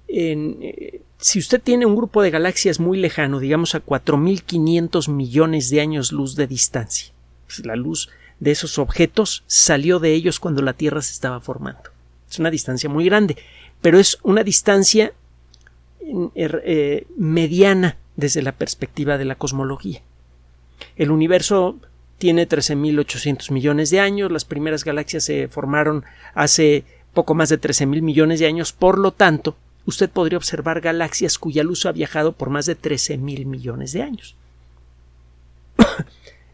Eh, 0.07 1.01
si 1.19 1.37
usted 1.37 1.61
tiene 1.61 1.85
un 1.85 1.95
grupo 1.95 2.23
de 2.23 2.31
galaxias 2.31 2.79
muy 2.79 2.97
lejano, 2.97 3.39
digamos 3.39 3.75
a 3.75 3.85
4.500 3.85 5.09
millones 5.09 5.69
de 5.69 5.81
años 5.81 6.11
luz 6.11 6.35
de 6.35 6.47
distancia, 6.47 7.11
pues 7.45 7.65
la 7.65 7.75
luz 7.75 8.09
de 8.39 8.51
esos 8.51 8.79
objetos 8.79 9.43
salió 9.47 9.99
de 9.99 10.13
ellos 10.13 10.39
cuando 10.39 10.61
la 10.61 10.73
Tierra 10.73 11.01
se 11.01 11.13
estaba 11.13 11.39
formando. 11.39 11.89
Es 12.29 12.39
una 12.39 12.51
distancia 12.51 12.89
muy 12.89 13.05
grande, 13.05 13.37
pero 13.81 13.99
es 13.99 14.17
una 14.23 14.43
distancia 14.43 15.13
Er, 16.33 16.63
eh, 16.65 17.05
mediana 17.17 17.97
desde 18.15 18.41
la 18.41 18.53
perspectiva 18.53 19.17
de 19.17 19.25
la 19.25 19.35
cosmología. 19.35 20.01
El 20.95 21.11
universo 21.11 21.77
tiene 22.17 22.47
13.800 22.47 23.51
millones 23.51 23.91
de 23.91 23.99
años, 23.99 24.31
las 24.31 24.45
primeras 24.45 24.83
galaxias 24.83 25.23
se 25.23 25.47
formaron 25.47 26.03
hace 26.33 26.83
poco 27.13 27.35
más 27.35 27.49
de 27.49 27.61
13.000 27.61 28.01
millones 28.01 28.39
de 28.39 28.47
años, 28.47 28.73
por 28.73 28.97
lo 28.97 29.11
tanto, 29.11 29.55
usted 29.85 30.09
podría 30.09 30.37
observar 30.37 30.81
galaxias 30.81 31.37
cuya 31.37 31.63
luz 31.63 31.85
ha 31.85 31.91
viajado 31.91 32.31
por 32.31 32.49
más 32.49 32.65
de 32.65 32.77
13.000 32.77 33.45
millones 33.45 33.91
de 33.91 34.01
años. 34.01 34.35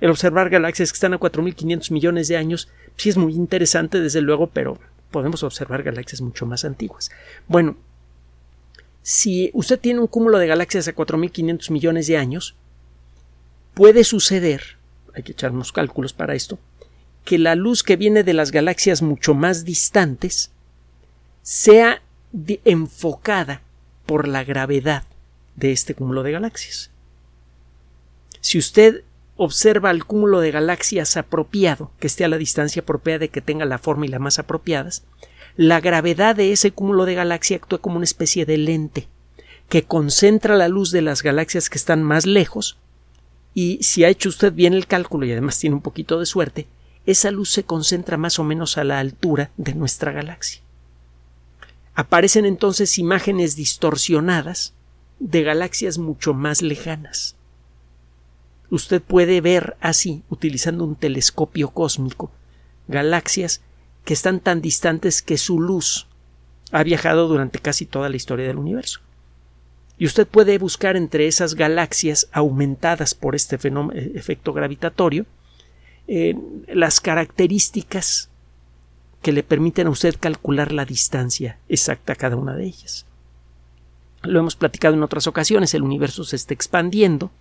El 0.06 0.12
observar 0.12 0.52
galaxias 0.52 0.92
que 0.92 0.98
están 0.98 1.16
a 1.16 1.20
4.500 1.20 1.90
millones 1.90 2.28
de 2.28 2.38
años 2.38 2.70
sí 2.96 3.10
es 3.10 3.18
muy 3.18 3.34
interesante, 3.34 4.00
desde 4.00 4.22
luego, 4.22 4.52
pero 4.52 4.78
podemos 5.10 5.42
observar 5.42 5.82
galaxias 5.82 6.22
mucho 6.22 6.46
más 6.46 6.64
antiguas. 6.64 7.10
Bueno, 7.48 7.76
si 9.02 9.50
usted 9.56 9.80
tiene 9.80 10.02
un 10.02 10.06
cúmulo 10.06 10.38
de 10.38 10.46
galaxias 10.46 10.88
a 10.88 10.94
4.500 10.94 11.72
millones 11.72 12.06
de 12.06 12.18
años, 12.18 12.54
puede 13.74 14.04
suceder, 14.04 14.78
hay 15.16 15.24
que 15.24 15.32
echar 15.32 15.50
unos 15.50 15.72
cálculos 15.72 16.14
para 16.14 16.36
esto, 16.36 16.60
que 17.24 17.40
la 17.40 17.56
luz 17.56 17.82
que 17.82 17.96
viene 17.96 18.22
de 18.22 18.36
las 18.36 18.52
galaxias 18.52 19.02
mucho 19.02 19.34
más 19.34 19.66
distantes 19.66 20.52
sea 21.42 22.04
enfocada 22.64 23.64
por 24.06 24.28
la 24.28 24.44
gravedad 24.44 25.04
de 25.56 25.72
este 25.72 25.96
cúmulo 25.96 26.22
de 26.22 26.34
galaxias. 26.34 26.92
Si 28.40 28.60
usted 28.60 29.04
observa 29.38 29.92
el 29.92 30.06
cúmulo 30.06 30.40
de 30.40 30.52
galaxias 30.52 31.18
apropiado, 31.18 31.92
que 32.00 32.08
esté 32.08 32.26
a 32.26 32.30
la 32.30 32.38
distancia 32.38 32.82
apropiada 32.82 33.20
de 33.20 33.30
que 33.30 33.42
tenga 33.42 33.66
la 33.66 33.78
forma 33.78 34.06
y 34.06 34.10
la 34.10 34.20
masa 34.20 34.44
apropiadas, 34.44 35.04
la 35.58 35.80
gravedad 35.80 36.36
de 36.36 36.52
ese 36.52 36.72
cúmulo 36.72 37.06
de 37.06 37.16
galaxias 37.16 37.62
actúa 37.62 37.80
como 37.80 37.98
una 37.98 38.06
especie 38.06 38.46
de 38.46 38.58
lente 38.58 39.08
que 39.70 39.84
concentra 39.84 40.56
la 40.56 40.68
luz 40.68 40.92
de 40.92 41.02
las 41.02 41.24
galaxias 41.24 41.70
que 41.70 41.78
están 41.78 42.04
más 42.04 42.26
lejos 42.26 42.78
y 43.54 43.82
si 43.82 44.04
ha 44.04 44.10
hecho 44.10 44.30
usted 44.30 44.54
bien 44.54 44.74
el 44.74 44.86
cálculo 44.86 45.26
y 45.26 45.32
además 45.32 45.58
tiene 45.58 45.76
un 45.76 45.82
poquito 45.82 46.20
de 46.20 46.26
suerte, 46.26 46.68
esa 47.06 47.32
luz 47.32 47.50
se 47.52 47.64
concentra 47.64 48.18
más 48.18 48.38
o 48.38 48.44
menos 48.44 48.78
a 48.78 48.84
la 48.84 49.00
altura 49.00 49.52
de 49.58 49.74
nuestra 49.74 50.12
galaxia. 50.12 50.62
Aparecen 51.94 52.46
entonces 52.46 52.98
imágenes 53.00 53.56
distorsionadas 53.56 54.74
de 55.20 55.44
galaxias 55.44 55.98
mucho 55.98 56.34
más 56.34 56.62
lejanas. 56.62 57.38
Usted 58.70 59.02
puede 59.02 59.42
ver 59.42 59.78
así, 59.80 60.24
utilizando 60.30 60.84
un 60.84 60.96
telescopio 60.96 61.70
cósmico, 61.70 62.32
galaxias 62.88 63.62
que 64.04 64.14
están 64.14 64.40
tan 64.40 64.62
distantes 64.62 65.22
que 65.22 65.38
su 65.38 65.60
luz 65.60 66.08
ha 66.72 66.84
viajado 66.84 67.28
durante 67.28 67.60
casi 67.60 67.86
toda 67.86 68.10
la 68.10 68.16
historia 68.16 68.48
del 68.48 68.58
universo. 68.58 69.02
Y 69.98 70.06
usted 70.06 70.28
puede 70.28 70.58
buscar 70.58 70.98
entre 70.98 71.28
esas 71.28 71.56
galaxias 71.56 72.28
aumentadas 72.32 73.14
por 73.14 73.36
este 73.36 73.56
eh, 73.56 74.12
efecto 74.16 74.52
gravitatorio 74.52 75.26
eh, 76.08 76.36
las 76.68 77.02
características 77.02 78.30
que 79.24 79.32
le 79.32 79.42
permiten 79.42 79.88
a 79.88 79.90
usted 79.90 80.16
calcular 80.20 80.72
la 80.72 80.86
distancia 80.86 81.58
exacta 81.68 82.14
a 82.14 82.16
cada 82.16 82.36
una 82.36 82.56
de 82.56 82.66
ellas. 82.66 83.08
Lo 84.22 84.40
hemos 84.40 84.56
platicado 84.56 84.94
en 84.94 85.02
otras 85.02 85.26
ocasiones, 85.26 85.74
el 85.74 85.82
universo 85.82 86.24
se 86.24 86.36
está 86.36 86.54
expandiendo. 86.54 87.32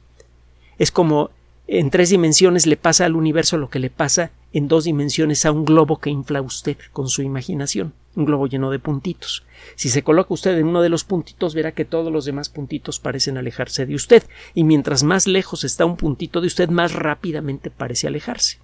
Es 0.78 0.90
como 0.90 1.30
en 1.66 1.88
tres 1.90 2.10
dimensiones 2.10 2.66
le 2.66 2.76
pasa 2.76 3.06
al 3.06 3.16
universo 3.16 3.56
lo 3.56 3.70
que 3.70 3.78
le 3.78 3.88
pasa 3.88 4.32
en 4.52 4.68
dos 4.68 4.84
dimensiones 4.84 5.46
a 5.46 5.52
un 5.52 5.64
globo 5.64 5.98
que 5.98 6.10
infla 6.10 6.42
usted 6.42 6.76
con 6.92 7.08
su 7.08 7.22
imaginación, 7.22 7.94
un 8.14 8.26
globo 8.26 8.46
lleno 8.46 8.70
de 8.70 8.78
puntitos. 8.78 9.44
Si 9.74 9.88
se 9.88 10.02
coloca 10.02 10.34
usted 10.34 10.58
en 10.58 10.66
uno 10.66 10.82
de 10.82 10.90
los 10.90 11.04
puntitos, 11.04 11.54
verá 11.54 11.72
que 11.72 11.86
todos 11.86 12.12
los 12.12 12.26
demás 12.26 12.50
puntitos 12.50 13.00
parecen 13.00 13.38
alejarse 13.38 13.86
de 13.86 13.94
usted, 13.94 14.24
y 14.52 14.64
mientras 14.64 15.02
más 15.02 15.26
lejos 15.26 15.64
está 15.64 15.86
un 15.86 15.96
puntito 15.96 16.42
de 16.42 16.48
usted, 16.48 16.68
más 16.68 16.92
rápidamente 16.92 17.70
parece 17.70 18.06
alejarse. 18.06 18.58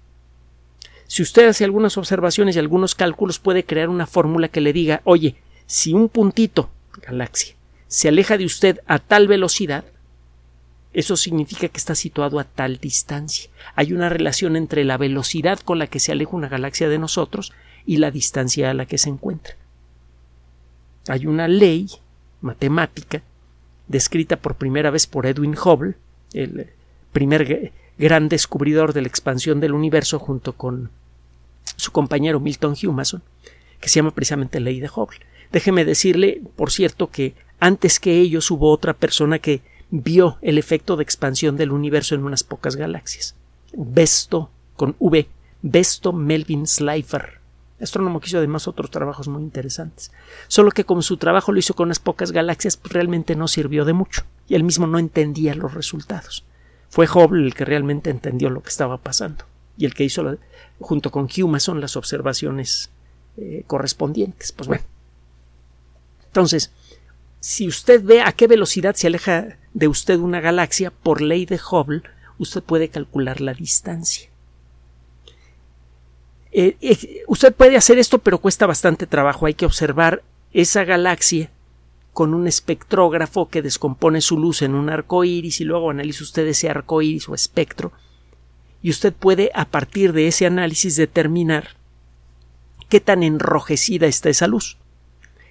Si 1.07 1.23
usted 1.23 1.49
hace 1.49 1.65
algunas 1.65 1.97
observaciones 1.97 2.55
y 2.55 2.59
algunos 2.59 2.95
cálculos, 2.95 3.39
puede 3.39 3.65
crear 3.65 3.89
una 3.89 4.05
fórmula 4.05 4.47
que 4.47 4.61
le 4.61 4.73
diga, 4.73 5.01
oye, 5.05 5.35
si 5.65 5.93
un 5.93 6.07
puntito, 6.07 6.69
galaxia, 7.01 7.55
se 7.87 8.07
aleja 8.07 8.37
de 8.37 8.45
usted 8.45 8.79
a 8.85 8.99
tal 8.99 9.27
velocidad, 9.27 9.83
eso 10.93 11.15
significa 11.15 11.69
que 11.69 11.77
está 11.77 11.95
situado 11.95 12.39
a 12.39 12.43
tal 12.43 12.77
distancia. 12.77 13.49
Hay 13.75 13.93
una 13.93 14.09
relación 14.09 14.55
entre 14.55 14.83
la 14.83 14.97
velocidad 14.97 15.59
con 15.59 15.79
la 15.79 15.87
que 15.87 15.99
se 15.99 16.11
aleja 16.11 16.35
una 16.35 16.49
galaxia 16.49 16.89
de 16.89 16.99
nosotros 16.99 17.53
y 17.85 17.97
la 17.97 18.11
distancia 18.11 18.69
a 18.69 18.73
la 18.73 18.85
que 18.85 18.97
se 18.97 19.09
encuentra. 19.09 19.55
Hay 21.07 21.25
una 21.25 21.47
ley 21.47 21.89
matemática 22.41 23.21
descrita 23.87 24.37
por 24.37 24.55
primera 24.55 24.91
vez 24.91 25.07
por 25.07 25.25
Edwin 25.25 25.55
Hubble, 25.57 25.95
el 26.33 26.67
primer 27.11 27.71
gran 27.97 28.29
descubridor 28.29 28.93
de 28.93 29.01
la 29.01 29.07
expansión 29.07 29.59
del 29.59 29.73
universo 29.73 30.19
junto 30.19 30.53
con 30.53 30.89
su 31.75 31.91
compañero 31.91 32.39
Milton 32.39 32.75
Humason, 32.81 33.21
que 33.79 33.89
se 33.89 33.95
llama 33.95 34.11
precisamente 34.11 34.59
ley 34.59 34.79
de 34.79 34.89
Hubble. 34.93 35.19
Déjeme 35.51 35.85
decirle, 35.85 36.41
por 36.55 36.71
cierto, 36.71 37.09
que 37.09 37.33
antes 37.59 37.99
que 37.99 38.19
ellos 38.19 38.49
hubo 38.51 38.71
otra 38.71 38.93
persona 38.93 39.39
que 39.39 39.61
vio 39.91 40.37
el 40.41 40.57
efecto 40.57 40.95
de 40.95 41.03
expansión 41.03 41.57
del 41.57 41.71
universo 41.71 42.15
en 42.15 42.23
unas 42.23 42.43
pocas 42.43 42.75
galaxias. 42.75 43.35
Besto, 43.73 44.49
con 44.75 44.95
V, 44.99 45.27
Besto 45.61 46.13
Melvin 46.13 46.65
Slifer, 46.65 47.39
astrónomo 47.79 48.19
que 48.19 48.29
hizo 48.29 48.37
además 48.37 48.67
otros 48.67 48.89
trabajos 48.89 49.27
muy 49.27 49.43
interesantes. 49.43 50.11
Solo 50.47 50.71
que 50.71 50.85
como 50.85 51.01
su 51.01 51.17
trabajo 51.17 51.51
lo 51.51 51.59
hizo 51.59 51.73
con 51.73 51.87
unas 51.87 51.99
pocas 51.99 52.31
galaxias, 52.31 52.77
pues 52.77 52.93
realmente 52.93 53.35
no 53.35 53.47
sirvió 53.47 53.85
de 53.85 53.93
mucho, 53.93 54.23
y 54.47 54.55
él 54.55 54.63
mismo 54.63 54.87
no 54.87 54.97
entendía 54.97 55.53
los 55.55 55.73
resultados. 55.73 56.45
Fue 56.89 57.07
Hubble 57.07 57.45
el 57.45 57.53
que 57.53 57.65
realmente 57.65 58.09
entendió 58.09 58.49
lo 58.49 58.63
que 58.63 58.69
estaba 58.69 58.97
pasando, 58.97 59.45
y 59.77 59.85
el 59.85 59.93
que 59.93 60.03
hizo, 60.03 60.37
junto 60.79 61.11
con 61.11 61.27
Humason, 61.35 61.81
las 61.81 61.95
observaciones 61.95 62.89
eh, 63.37 63.63
correspondientes. 63.67 64.51
Pues 64.51 64.67
bueno. 64.67 64.83
Entonces, 66.27 66.71
si 67.39 67.67
usted 67.67 68.03
ve 68.03 68.21
a 68.21 68.31
qué 68.31 68.47
velocidad 68.47 68.95
se 68.95 69.07
aleja 69.07 69.57
de 69.73 69.87
usted 69.87 70.19
una 70.19 70.41
galaxia, 70.41 70.91
por 70.91 71.21
ley 71.21 71.45
de 71.45 71.59
Hubble, 71.59 72.03
usted 72.37 72.61
puede 72.61 72.89
calcular 72.89 73.41
la 73.41 73.53
distancia. 73.53 74.29
Eh, 76.51 76.75
eh, 76.81 77.23
usted 77.27 77.53
puede 77.53 77.77
hacer 77.77 77.97
esto, 77.97 78.19
pero 78.19 78.39
cuesta 78.39 78.65
bastante 78.65 79.07
trabajo. 79.07 79.45
Hay 79.45 79.53
que 79.53 79.65
observar 79.65 80.23
esa 80.51 80.83
galaxia 80.83 81.49
con 82.13 82.33
un 82.33 82.47
espectrógrafo 82.47 83.47
que 83.47 83.61
descompone 83.61 84.19
su 84.19 84.37
luz 84.37 84.61
en 84.61 84.75
un 84.75 84.89
arco 84.89 85.23
iris 85.23 85.61
y 85.61 85.63
luego 85.63 85.91
analiza 85.91 86.25
usted 86.25 86.45
ese 86.45 86.69
arco 86.69 87.01
iris 87.01 87.29
o 87.29 87.35
espectro. 87.35 87.93
Y 88.81 88.89
usted 88.89 89.13
puede, 89.13 89.51
a 89.53 89.65
partir 89.65 90.11
de 90.11 90.27
ese 90.27 90.45
análisis, 90.45 90.97
determinar 90.97 91.77
qué 92.89 92.99
tan 92.99 93.23
enrojecida 93.23 94.07
está 94.07 94.29
esa 94.29 94.47
luz. 94.47 94.77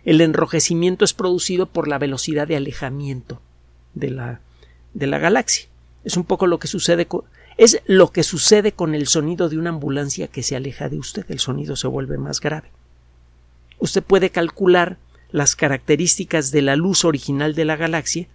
El 0.05 0.21
enrojecimiento 0.21 1.05
es 1.05 1.15
producido 1.15 1.67
por 1.67 1.89
la 1.89 1.99
velocidad 1.99 2.47
de 2.47 2.57
alejamiento 2.57 3.41
de 3.95 4.11
la, 4.11 4.41
de 4.95 5.07
la 5.07 5.19
galaxia. 5.19 5.69
Es 6.05 6.17
un 6.17 6.25
poco 6.25 6.47
lo 6.47 6.59
que 6.59 6.69
sucede 6.69 7.07
con, 7.07 7.23
es 7.57 7.83
lo 7.87 8.11
que 8.13 8.23
sucede 8.23 8.73
con 8.73 8.95
el 8.95 9.07
sonido 9.07 9.49
de 9.49 9.59
una 9.59 9.71
ambulancia 9.71 10.29
que 10.29 10.43
se 10.43 10.57
aleja 10.57 10.89
de 10.89 10.99
usted. 10.99 11.25
El 11.29 11.39
sonido 11.39 11.77
se 11.77 11.89
vuelve 11.89 12.19
más 12.19 12.41
grave. 12.41 12.71
Usted 13.79 14.03
puede 14.03 14.31
calcular 14.31 14.99
las 15.31 15.57
características 15.57 16.51
de 16.51 16.63
la 16.63 16.77
luz 16.77 17.05
original 17.05 17.55
de 17.55 17.65
la 17.65 17.77
galaxia, 17.77 18.29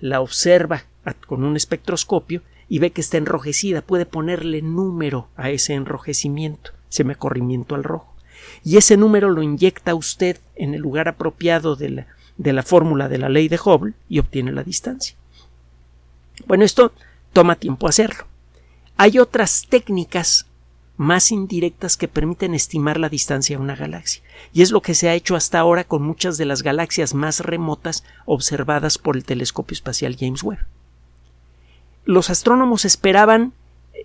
la 0.00 0.20
observa 0.20 0.84
con 1.26 1.44
un 1.44 1.56
espectroscopio 1.56 2.42
y 2.68 2.78
ve 2.78 2.90
que 2.90 3.00
está 3.00 3.18
enrojecida. 3.18 3.82
Puede 3.82 4.06
ponerle 4.06 4.62
número 4.62 5.28
a 5.36 5.50
ese 5.50 5.74
enrojecimiento, 5.74 6.72
ese 6.90 7.04
corrimiento 7.16 7.74
al 7.74 7.84
rojo 7.84 8.14
y 8.62 8.76
ese 8.76 8.96
número 8.96 9.30
lo 9.30 9.42
inyecta 9.42 9.94
usted 9.94 10.38
en 10.54 10.74
el 10.74 10.80
lugar 10.80 11.08
apropiado 11.08 11.76
de 11.76 11.90
la, 11.90 12.06
de 12.36 12.52
la 12.52 12.62
fórmula 12.62 13.08
de 13.08 13.18
la 13.18 13.28
ley 13.28 13.48
de 13.48 13.60
Hubble 13.62 13.94
y 14.08 14.18
obtiene 14.18 14.52
la 14.52 14.64
distancia. 14.64 15.16
Bueno, 16.46 16.64
esto 16.64 16.92
toma 17.32 17.56
tiempo 17.56 17.88
hacerlo. 17.88 18.26
Hay 18.96 19.18
otras 19.18 19.66
técnicas 19.68 20.46
más 20.96 21.32
indirectas 21.32 21.96
que 21.96 22.06
permiten 22.06 22.54
estimar 22.54 22.98
la 22.98 23.08
distancia 23.08 23.56
a 23.56 23.60
una 23.60 23.74
galaxia, 23.74 24.22
y 24.52 24.62
es 24.62 24.70
lo 24.70 24.80
que 24.80 24.94
se 24.94 25.08
ha 25.08 25.14
hecho 25.14 25.34
hasta 25.34 25.58
ahora 25.58 25.84
con 25.84 26.02
muchas 26.02 26.38
de 26.38 26.44
las 26.44 26.62
galaxias 26.62 27.14
más 27.14 27.40
remotas 27.40 28.04
observadas 28.26 28.98
por 28.98 29.16
el 29.16 29.24
telescopio 29.24 29.74
espacial 29.74 30.16
James 30.18 30.44
Webb. 30.44 30.66
Los 32.04 32.30
astrónomos 32.30 32.84
esperaban 32.84 33.52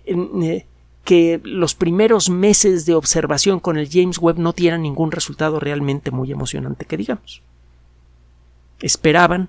eh, 0.04 0.66
que 1.04 1.40
los 1.44 1.74
primeros 1.74 2.28
meses 2.28 2.86
de 2.86 2.94
observación 2.94 3.60
con 3.60 3.78
el 3.78 3.88
James 3.90 4.18
Webb 4.18 4.38
no 4.38 4.52
dieran 4.52 4.82
ningún 4.82 5.12
resultado 5.12 5.60
realmente 5.60 6.10
muy 6.10 6.32
emocionante 6.32 6.86
que 6.86 6.96
digamos. 6.96 7.42
Esperaban 8.80 9.48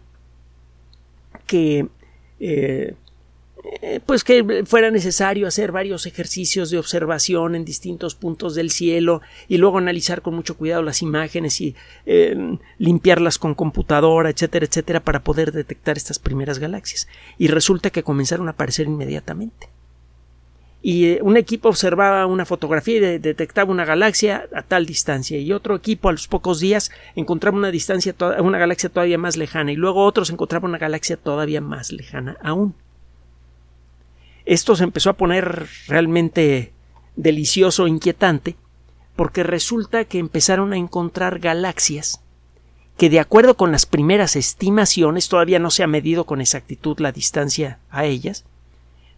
que 1.48 1.88
eh, 2.40 2.96
eh, 3.64 4.00
pues 4.06 4.24
que 4.24 4.64
fuera 4.66 4.90
necesario 4.90 5.48
hacer 5.48 5.72
varios 5.72 6.08
ejercicios 6.08 6.72
de 6.72 6.80
observación 6.80 7.54
en 7.54 7.64
distintos 7.64 8.16
puntos 8.16 8.56
del 8.56 8.72
cielo 8.72 9.22
y 9.48 9.58
luego 9.58 9.78
analizar 9.78 10.24
con 10.24 10.34
mucho 10.34 10.58
cuidado 10.58 10.82
las 10.82 11.04
imágenes 11.04 11.62
y 11.62 11.76
eh, 12.08 12.36
limpiarlas 12.80 13.38
con 13.38 13.54
computadora, 13.54 14.32
etcétera, 14.32 14.66
etcétera, 14.66 15.00
para 15.02 15.24
poder 15.24 15.52
detectar 15.52 15.96
estas 15.96 16.18
primeras 16.18 16.58
galaxias. 16.58 17.08
Y 17.38 17.48
resulta 17.48 17.92
que 17.92 18.04
comenzaron 18.04 18.48
a 18.48 18.52
aparecer 18.52 18.88
inmediatamente 18.88 19.70
y 20.82 21.06
eh, 21.06 21.20
un 21.22 21.38
equipo 21.38 21.70
observaba 21.70 22.26
una 22.26 22.46
fotografía 22.46 22.98
y 22.98 23.20
detectaba 23.20 23.72
una 23.72 23.86
galaxia 23.86 24.48
a 24.56 24.64
tal 24.64 24.86
distancia 24.86 25.38
y 25.38 25.52
otro 25.54 25.76
equipo 25.76 26.10
a 26.10 26.12
los 26.12 26.28
pocos 26.28 26.60
días 26.60 26.92
encontraba 27.16 27.58
una 27.58 27.72
distancia 27.72 28.16
una 28.40 28.58
galaxia 28.58 28.90
todavía 28.90 29.18
más 29.18 29.38
lejana 29.38 29.72
y 29.72 29.76
luego 29.76 30.04
otros 30.04 30.32
encontraban 30.32 30.70
una 30.70 30.80
galaxia 30.80 31.18
todavía 31.18 31.62
más 31.62 31.92
lejana 31.92 32.38
aún. 32.42 32.74
Esto 34.46 34.76
se 34.76 34.84
empezó 34.84 35.12
a 35.12 35.18
poner 35.18 35.68
realmente 35.88 36.74
delicioso, 37.16 37.88
inquietante, 37.88 38.56
porque 39.16 39.44
resulta 39.44 40.06
que 40.06 40.18
empezaron 40.18 40.74
a 40.74 40.78
encontrar 40.78 41.40
galaxias 41.40 42.22
que 42.98 43.10
de 43.10 43.20
acuerdo 43.20 43.56
con 43.56 43.72
las 43.72 43.86
primeras 43.86 44.36
estimaciones 44.36 45.30
todavía 45.30 45.60
no 45.60 45.72
se 45.72 45.84
ha 45.84 45.88
medido 45.88 46.26
con 46.26 46.42
exactitud 46.42 47.00
la 47.00 47.12
distancia 47.12 47.80
a 47.90 48.06
ellas, 48.06 48.46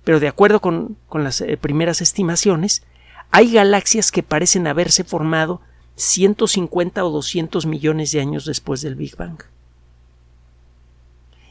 pero 0.04 0.20
de 0.20 0.28
acuerdo 0.28 0.60
con, 0.60 0.98
las 1.14 1.42
eh, 1.42 1.58
primeras 1.58 2.02
estimaciones, 2.02 2.84
hay 3.32 3.52
galaxias 3.52 4.12
que 4.12 4.24
parecen 4.24 4.68
haberse 4.68 5.04
formado 5.04 5.62
150 5.96 7.04
o 7.04 7.10
200 7.10 7.66
millones 7.66 8.12
de 8.12 8.22
años 8.22 8.46
después 8.46 8.82
del 8.82 8.96
Big 8.96 9.16
Bang. 9.16 9.40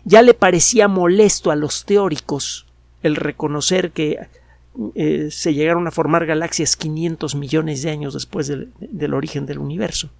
Ya 0.04 0.22
le 0.22 0.34
parecía 0.34 0.88
molesto 0.88 1.50
a 1.50 1.56
los 1.56 1.84
teóricos 1.84 2.66
el 3.02 3.16
reconocer 3.16 3.92
que 3.92 4.18
eh, 4.94 5.28
se 5.30 5.54
llegaron 5.54 5.86
a 5.86 5.90
formar 5.90 6.26
galaxias 6.26 6.76
500 6.76 7.34
millones 7.34 7.82
de 7.82 7.90
años 7.90 8.14
después 8.14 8.48
del, 8.48 9.14
origen 9.14 9.46
del 9.46 9.58
universo. 9.58 10.10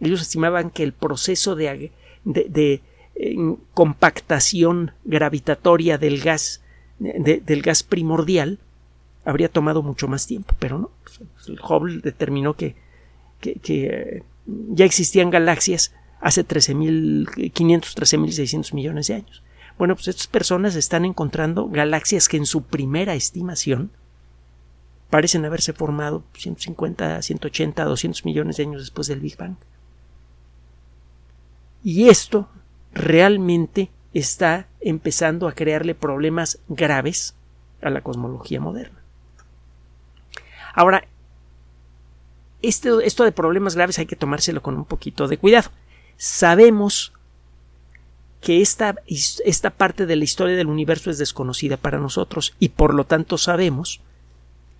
Ellos 0.00 0.20
estimaban 0.20 0.70
que 0.70 0.82
el 0.82 0.92
proceso 0.92 1.56
de, 1.56 1.90
de, 2.24 2.82
eh, 3.14 3.36
compactación 3.72 4.92
gravitatoria 5.04 5.98
del 5.98 6.20
gas, 6.20 6.62
del 6.98 7.62
gas 7.62 7.82
primordial 7.82 8.58
habría 9.24 9.48
tomado 9.48 9.82
mucho 9.82 10.08
más 10.08 10.26
tiempo, 10.26 10.54
pero 10.58 10.78
no. 10.78 10.90
Hubble 11.62 12.00
determinó 12.00 12.54
que, 12.54 12.76
que, 13.40 13.58
eh, 13.66 14.22
ya 14.46 14.84
existían 14.84 15.30
galaxias 15.30 15.94
hace 16.20 16.46
13.500, 16.46 17.34
13.600 17.46 18.74
millones 18.74 19.06
de 19.08 19.14
años. 19.14 19.42
Bueno, 19.78 19.94
pues 19.96 20.08
estas 20.08 20.26
personas 20.26 20.76
están 20.76 21.04
encontrando 21.04 21.68
galaxias 21.68 22.28
que 22.28 22.36
en 22.36 22.46
su 22.46 22.62
primera 22.62 23.14
estimación 23.14 23.90
parecen 25.10 25.44
haberse 25.44 25.72
formado 25.72 26.24
150, 26.34 27.22
180, 27.22 27.84
200 27.84 28.24
millones 28.24 28.56
de 28.56 28.64
años 28.64 28.82
después 28.82 29.08
del 29.08 29.20
Big 29.20 29.36
Bang. 29.36 29.56
Y 31.82 32.08
esto 32.08 32.48
realmente 32.92 33.90
está 34.14 34.68
empezando 34.80 35.48
a 35.48 35.52
crearle 35.52 35.94
problemas 35.94 36.58
graves 36.68 37.34
a 37.82 37.90
la 37.90 38.00
cosmología 38.00 38.60
moderna. 38.60 38.98
Ahora, 40.74 41.06
este, 42.62 42.90
esto 43.04 43.24
de 43.24 43.32
problemas 43.32 43.74
graves 43.74 43.98
hay 43.98 44.06
que 44.06 44.16
tomárselo 44.16 44.62
con 44.62 44.76
un 44.76 44.84
poquito 44.84 45.28
de 45.28 45.36
cuidado. 45.36 45.70
Sabemos 46.16 47.12
que 48.40 48.60
esta, 48.60 48.96
esta 49.06 49.70
parte 49.70 50.06
de 50.06 50.16
la 50.16 50.24
historia 50.24 50.56
del 50.56 50.68
universo 50.68 51.10
es 51.10 51.18
desconocida 51.18 51.76
para 51.76 51.98
nosotros 51.98 52.54
y 52.58 52.70
por 52.70 52.94
lo 52.94 53.04
tanto 53.04 53.38
sabemos 53.38 54.00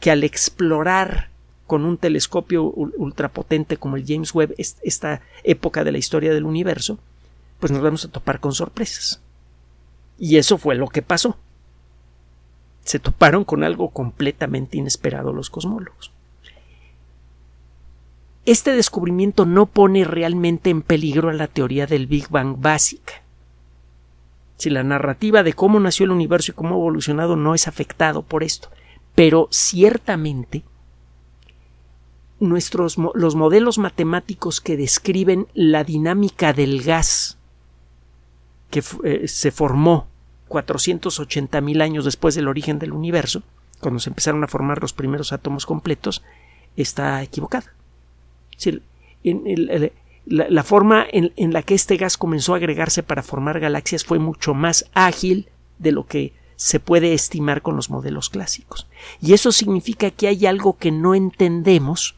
que 0.00 0.10
al 0.10 0.22
explorar 0.22 1.30
con 1.66 1.84
un 1.84 1.96
telescopio 1.96 2.64
ultrapotente 2.64 3.78
como 3.78 3.96
el 3.96 4.04
James 4.06 4.34
Webb 4.34 4.54
esta 4.58 5.22
época 5.44 5.82
de 5.82 5.92
la 5.92 5.98
historia 5.98 6.34
del 6.34 6.44
universo, 6.44 6.98
pues 7.58 7.72
nos 7.72 7.80
vamos 7.80 8.04
a 8.04 8.08
topar 8.08 8.38
con 8.38 8.52
sorpresas. 8.52 9.22
Y 10.24 10.38
eso 10.38 10.56
fue 10.56 10.74
lo 10.74 10.88
que 10.88 11.02
pasó. 11.02 11.36
Se 12.82 12.98
toparon 12.98 13.44
con 13.44 13.62
algo 13.62 13.90
completamente 13.90 14.78
inesperado 14.78 15.34
los 15.34 15.50
cosmólogos. 15.50 16.12
Este 18.46 18.72
descubrimiento 18.74 19.44
no 19.44 19.66
pone 19.66 20.04
realmente 20.04 20.70
en 20.70 20.80
peligro 20.80 21.28
a 21.28 21.34
la 21.34 21.46
teoría 21.46 21.86
del 21.86 22.06
Big 22.06 22.30
Bang 22.30 22.56
básica 22.58 23.20
si 24.56 24.70
la 24.70 24.82
narrativa 24.82 25.42
de 25.42 25.52
cómo 25.52 25.78
nació 25.78 26.04
el 26.04 26.12
universo 26.12 26.52
y 26.52 26.54
cómo 26.54 26.70
ha 26.70 26.78
evolucionado 26.78 27.36
no 27.36 27.54
es 27.54 27.68
afectado 27.68 28.22
por 28.22 28.42
esto. 28.42 28.70
Pero 29.14 29.48
ciertamente 29.50 30.62
nuestros 32.40 32.96
los 32.96 33.34
modelos 33.34 33.76
matemáticos 33.76 34.62
que 34.62 34.78
describen 34.78 35.48
la 35.52 35.84
dinámica 35.84 36.54
del 36.54 36.82
gas 36.82 37.36
que 38.70 38.82
eh, 39.04 39.28
se 39.28 39.50
formó 39.50 40.13
480 40.54 41.60
mil 41.60 41.80
años 41.80 42.04
después 42.04 42.36
del 42.36 42.46
origen 42.46 42.78
del 42.78 42.92
universo, 42.92 43.42
cuando 43.80 43.98
se 43.98 44.10
empezaron 44.10 44.44
a 44.44 44.48
formar 44.48 44.80
los 44.80 44.92
primeros 44.92 45.32
átomos 45.32 45.66
completos, 45.66 46.22
está 46.76 47.20
equivocada. 47.24 47.74
en 49.24 49.90
la, 50.26 50.62
forma 50.62 51.06
en, 51.10 51.52
la 51.52 51.62
que 51.62 51.74
este 51.74 51.96
gas 51.96 52.16
comenzó 52.16 52.54
a 52.54 52.58
agregarse 52.58 53.02
para 53.02 53.24
formar 53.24 53.58
galaxias 53.58 54.04
fue 54.04 54.20
mucho 54.20 54.54
más 54.54 54.88
ágil 54.94 55.48
de 55.80 55.90
lo 55.90 56.06
que 56.06 56.32
se 56.54 56.78
puede 56.78 57.14
estimar 57.14 57.60
con 57.60 57.74
los 57.74 57.90
modelos 57.90 58.30
clásicos. 58.30 58.86
Y 59.20 59.32
eso 59.32 59.50
significa 59.50 60.12
que 60.12 60.28
hay 60.28 60.46
algo 60.46 60.78
que 60.78 60.92
no 60.92 61.16
entendemos 61.16 62.14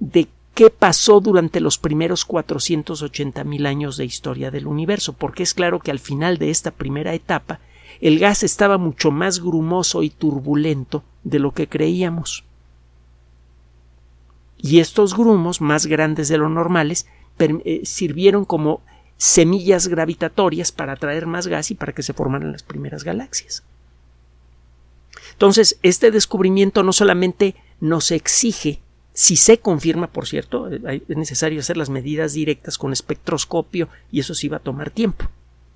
de 0.00 0.26
qué 0.58 0.70
pasó 0.70 1.20
durante 1.20 1.60
los 1.60 1.78
primeros 1.78 2.24
480 2.24 3.44
mil 3.44 3.64
años 3.64 3.96
de 3.96 4.04
historia 4.04 4.50
del 4.50 4.66
universo, 4.66 5.12
porque 5.12 5.44
es 5.44 5.54
claro 5.54 5.78
que 5.78 5.92
al 5.92 6.00
final 6.00 6.38
de 6.38 6.50
esta 6.50 6.72
primera 6.72 7.14
etapa 7.14 7.60
el 8.00 8.18
gas 8.18 8.42
estaba 8.42 8.76
mucho 8.76 9.12
más 9.12 9.38
grumoso 9.38 10.02
y 10.02 10.10
turbulento 10.10 11.04
de 11.22 11.38
lo 11.38 11.52
que 11.52 11.68
creíamos 11.68 12.42
y 14.58 14.80
estos 14.80 15.16
grumos, 15.16 15.60
más 15.60 15.86
grandes 15.86 16.28
de 16.28 16.38
lo 16.38 16.48
normales, 16.48 17.06
eh, 17.38 17.82
sirvieron 17.84 18.44
como 18.44 18.82
semillas 19.16 19.86
gravitatorias 19.86 20.72
para 20.72 20.94
atraer 20.94 21.26
más 21.26 21.46
gas 21.46 21.70
y 21.70 21.74
para 21.74 21.92
que 21.92 22.02
se 22.02 22.12
formaran 22.12 22.50
las 22.50 22.64
primeras 22.64 23.04
galaxias. 23.04 23.62
Entonces, 25.32 25.78
este 25.82 26.10
descubrimiento 26.10 26.82
no 26.82 26.92
solamente 26.92 27.54
nos 27.80 28.10
exige, 28.10 28.80
si 29.18 29.34
se 29.34 29.58
confirma, 29.58 30.06
por 30.12 30.28
cierto, 30.28 30.70
eh, 30.70 31.02
es 31.08 31.16
necesario 31.16 31.58
hacer 31.58 31.76
las 31.76 31.90
medidas 31.90 32.34
directas 32.34 32.78
con 32.78 32.92
espectroscopio 32.92 33.88
y 34.12 34.20
eso 34.20 34.32
sí 34.32 34.46
va 34.46 34.58
a 34.58 34.60
tomar 34.60 34.92
tiempo, 34.92 35.24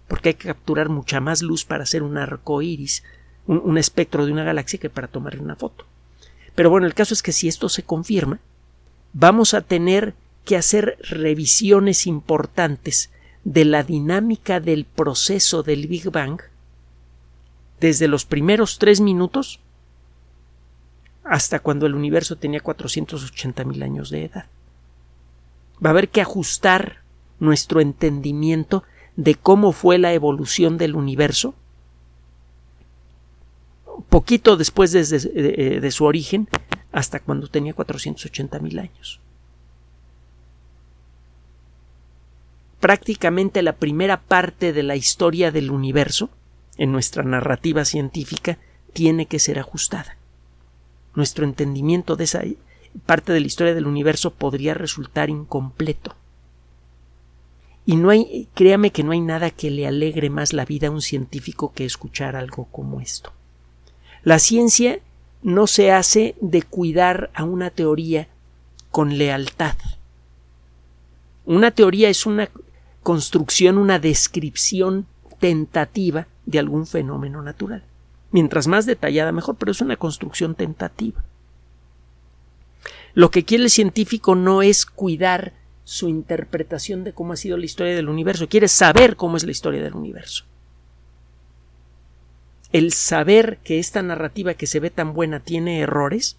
porque 0.07 0.29
hay 0.29 0.35
que 0.37 0.47
capturar 0.47 0.89
mucha 0.89 1.19
más 1.19 1.43
luz 1.43 1.65
para 1.65 1.83
hacer 1.83 2.05
un 2.05 2.19
arco 2.19 2.63
iris, 2.63 3.03
un 3.49 3.79
espectro 3.79 4.25
de 4.25 4.31
una 4.31 4.45
galaxia 4.45 4.79
que 4.79 4.89
para 4.89 5.09
tomarle 5.09 5.41
una 5.41 5.57
foto. 5.57 5.85
Pero 6.55 6.71
bueno, 6.71 6.87
el 6.87 6.95
caso 6.95 7.15
es 7.15 7.23
que 7.25 7.33
si 7.33 7.49
esto 7.49 7.69
se 7.69 7.83
confirma, 7.83 8.39
vamos 9.13 9.55
a 9.55 9.63
tener 9.63 10.15
que 10.45 10.57
hacer 10.57 10.97
revisiones 11.01 12.07
importantes 12.07 13.11
de 13.43 13.65
la 13.65 13.83
dinámica 13.83 14.61
del 14.61 14.85
proceso 14.85 15.65
del 15.65 15.89
Big 15.89 16.13
Bang 16.13 16.43
desde 17.81 18.07
los 18.07 18.25
primeros 18.25 18.79
tres 18.79 19.01
minutos 19.01 19.59
hasta 21.25 21.61
cuando 21.61 21.87
el 21.87 21.95
universo 21.95 22.37
tenía 22.37 22.61
480 22.61 23.65
mil 23.65 23.83
años 23.83 24.11
de 24.11 24.25
edad. 24.25 24.47
Va 25.85 25.91
a 25.91 25.93
haber 25.93 26.09
que 26.09 26.21
ajustar 26.21 27.03
nuestro 27.39 27.81
entendimiento 27.81 28.85
de 29.17 29.35
cómo 29.35 29.73
fue 29.73 29.99
la 29.99 30.13
evolución 30.13 30.79
del 30.79 30.95
universo 30.95 31.55
poquito 34.09 34.57
después 34.57 34.93
de, 34.93 35.81
de 35.81 35.91
su 35.91 36.05
origen 36.05 36.49
hasta 36.93 37.21
cuando 37.21 37.49
tenía 37.49 37.73
480 37.73 38.59
mil 38.59 38.79
años. 38.79 39.21
Prácticamente 42.81 43.63
la 43.63 43.77
primera 43.77 44.21
parte 44.21 44.73
de 44.73 44.83
la 44.83 44.97
historia 44.97 45.51
del 45.51 45.71
universo, 45.71 46.31
en 46.77 46.93
nuestra 46.93 47.23
narrativa 47.23 47.85
científica, 47.85 48.59
tiene 48.93 49.27
que 49.27 49.39
ser 49.39 49.59
ajustada. 49.59 50.17
Nuestro 51.15 51.45
entendimiento 51.45 52.17
de 52.17 52.25
esa 52.25 52.43
parte 53.07 53.33
de 53.33 53.41
la 53.41 53.47
historia 53.47 53.75
del 53.75 53.87
universo 53.87 54.33
podría 54.33 54.75
resultar 54.75 55.31
incompleto. 55.31 56.15
Y 57.85 57.97
no 57.97 58.11
hay, 58.11 58.49
créame 58.55 58.93
que 58.93 59.03
no 59.03 59.13
hay 59.13 59.21
nada 59.21 59.51
que 59.51 59.71
le 59.71 59.87
alegre 59.87 60.31
más 60.31 60.53
la 60.53 60.65
vida 60.65 60.89
a 60.89 60.91
un 60.91 61.03
científico 61.03 61.73
que 61.73 61.85
escuchar 61.85 62.37
algo 62.37 62.67
como 62.67 63.01
esto. 63.01 63.33
La 64.23 64.39
ciencia 64.39 65.01
no 65.43 65.67
se 65.67 65.91
hace 65.91 66.37
de 66.41 66.63
cuidar 66.63 67.31
a 67.35 67.45
una 67.45 67.71
teoría 67.71 68.29
con 68.91 69.19
lealtad. 69.19 69.77
Una 71.45 71.73
teoría 71.73 72.09
es 72.09 72.25
una 72.25 72.49
construcción, 73.03 73.79
una 73.79 73.99
descripción 73.99 75.07
tentativa 75.41 76.29
de 76.47 76.61
algún 76.61 76.87
fenómeno 76.87 77.43
natural. 77.43 77.83
Mientras 78.33 78.67
más 78.67 78.87
detallada 78.87 79.31
mejor, 79.31 79.57
pero 79.57 79.73
es 79.73 79.81
una 79.81 79.97
construcción 79.97 80.55
tentativa. 80.55 81.23
Lo 83.15 83.31
que 83.31 83.45
quiere 83.45 83.65
el 83.65 83.71
científico 83.71 84.35
no 84.35 84.63
es 84.63 84.87
cuidar 84.87 85.53
su 85.85 86.09
interpretación 86.09 87.05
de 87.05 87.13
cómo 87.13 87.35
ha 87.35 87.37
sido 87.37 87.57
la 87.57 87.67
historia 87.67 87.95
del 87.95 88.09
universo, 88.09 88.49
quiere 88.49 88.69
saber 88.69 89.17
cómo 89.17 89.37
es 89.37 89.45
la 89.45 89.51
historia 89.51 89.83
del 89.83 89.95
universo 89.95 90.45
el 92.73 92.93
saber 92.93 93.59
que 93.63 93.79
esta 93.79 94.03
narrativa 94.03 94.55
que 94.55 94.67
se 94.67 94.81
ve 94.81 94.91
tan 94.91 95.13
buena 95.13 95.41
tiene 95.41 95.81
errores, 95.81 96.37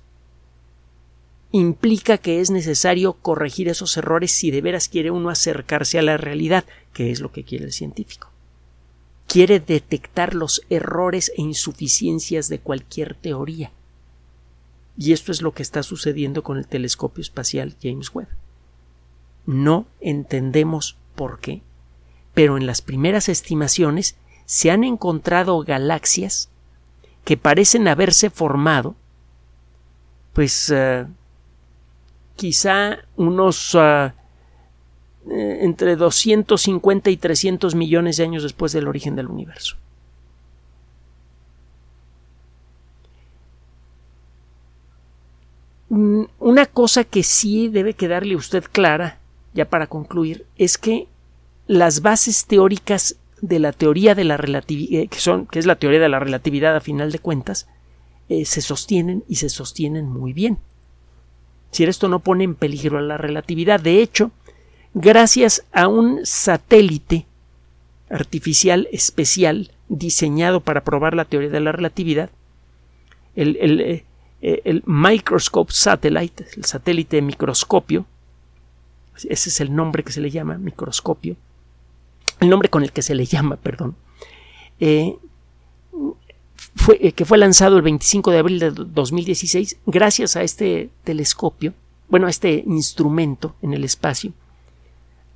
implica 1.52 2.18
que 2.18 2.42
es 2.42 2.50
necesario 2.50 3.14
corregir 3.14 3.70
esos 3.70 3.96
errores 3.98 4.32
si 4.32 4.50
de 4.50 4.62
veras 4.62 4.90
quiere 4.90 5.12
uno 5.12 5.30
acercarse 5.30 6.00
a 6.00 6.02
la 6.02 6.18
realidad, 6.18 6.66
que 6.92 7.12
es 7.12 7.20
lo 7.20 7.32
que 7.32 7.44
quiere 7.44 7.66
el 7.66 7.72
científico. 7.72 8.33
Quiere 9.34 9.60
detectar 9.60 10.36
los 10.36 10.62
errores 10.70 11.32
e 11.36 11.42
insuficiencias 11.42 12.50
de 12.50 12.60
cualquier 12.60 13.16
teoría. 13.16 13.72
Y 14.96 15.12
esto 15.12 15.32
es 15.32 15.42
lo 15.42 15.54
que 15.54 15.64
está 15.64 15.82
sucediendo 15.82 16.44
con 16.44 16.60
el 16.60 16.68
telescopio 16.68 17.24
espacial 17.24 17.76
James 17.82 18.14
Webb. 18.14 18.28
No 19.48 19.88
entendemos 20.02 20.98
por 21.16 21.40
qué, 21.40 21.64
pero 22.36 22.58
en 22.58 22.68
las 22.68 22.84
primeras 22.84 23.28
estimaciones 23.28 24.18
se 24.46 24.70
han 24.70 24.84
encontrado 24.84 25.64
galaxias 25.64 26.50
que 27.26 27.36
parecen 27.36 27.88
haberse 27.88 28.30
formado, 28.30 28.96
pues 30.34 30.70
uh, 30.70 31.08
quizá 32.36 33.00
unos 33.16 33.74
uh, 33.74 34.12
entre 35.30 35.96
250 35.96 37.10
y 37.10 37.18
300 37.18 37.76
millones 37.76 38.18
de 38.18 38.24
años 38.24 38.44
después 38.44 38.74
del 38.74 38.88
origen 38.88 39.16
del 39.16 39.28
universo. 39.28 39.78
Mm, 45.90 46.24
una 46.40 46.66
cosa 46.66 47.04
que 47.04 47.22
sí 47.22 47.70
debe 47.70 47.94
quedarle 47.94 48.36
usted 48.36 48.64
clara, 48.72 49.20
ya 49.54 49.66
para 49.66 49.86
concluir, 49.86 50.46
es 50.58 50.80
que 50.80 51.08
las 51.68 52.02
bases 52.02 52.48
teóricas 52.48 53.16
de 53.42 53.60
la 53.60 53.74
teoría 53.74 54.16
de 54.16 54.24
la 54.24 54.38
relatividad, 54.38 55.04
eh, 55.04 55.08
que 55.08 55.60
es 55.60 55.66
la 55.66 55.76
teoría 55.76 56.00
de 56.00 56.10
la 56.10 56.20
relatividad 56.20 56.76
a 56.76 56.82
final 56.82 57.12
de 57.12 57.20
cuentas, 57.20 57.68
eh, 58.30 58.46
se 58.46 58.62
sostienen 58.62 59.24
y 59.28 59.36
se 59.36 59.50
sostienen 59.50 60.08
muy 60.08 60.34
bien. 60.34 60.58
Si 61.70 61.84
esto 61.84 62.08
no 62.08 62.20
pone 62.20 62.44
en 62.44 62.56
peligro 62.56 62.98
a 62.98 63.02
la 63.02 63.18
relatividad, 63.18 63.80
de 63.80 64.02
hecho, 64.02 64.32
gracias 64.94 65.64
a 65.72 65.88
un 65.88 66.26
satélite 66.26 67.26
artificial 68.10 68.88
especial 68.92 69.72
diseñado 69.90 70.62
para 70.62 70.84
probar 70.84 71.16
la 71.16 71.26
teoría 71.26 71.50
de 71.50 71.60
la 71.60 71.72
relatividad, 71.72 72.30
el, 73.36 73.58
el, 73.60 73.82
eh, 73.82 74.04
el 74.42 74.84
Microscope 74.86 75.74
Satellite, 75.74 76.46
el 76.56 76.66
satélite 76.66 77.22
microscopio, 77.22 78.06
ese 79.16 79.50
es 79.50 79.62
el 79.62 79.76
nombre 79.76 80.04
que 80.04 80.12
se 80.12 80.22
le 80.22 80.30
llama, 80.30 80.58
microscopio, 80.58 81.36
el 82.40 82.50
nombre 82.50 82.70
con 82.70 82.84
el 82.84 82.92
que 82.92 83.02
se 83.02 83.16
le 83.16 83.26
llama, 83.26 83.56
perdón, 83.58 83.96
eh, 84.80 85.16
fue, 86.76 86.98
eh, 87.02 87.12
que 87.14 87.26
fue 87.26 87.38
lanzado 87.38 87.78
el 87.78 87.84
25 87.84 88.32
de 88.32 88.38
abril 88.40 88.60
de 88.60 88.72
2016, 88.72 89.78
gracias 89.86 90.36
a 90.36 90.44
este 90.44 90.90
telescopio, 91.04 91.74
bueno, 92.10 92.28
a 92.28 92.30
este 92.30 92.64
instrumento 92.68 93.56
en 93.62 93.74
el 93.74 93.84
espacio, 93.84 94.34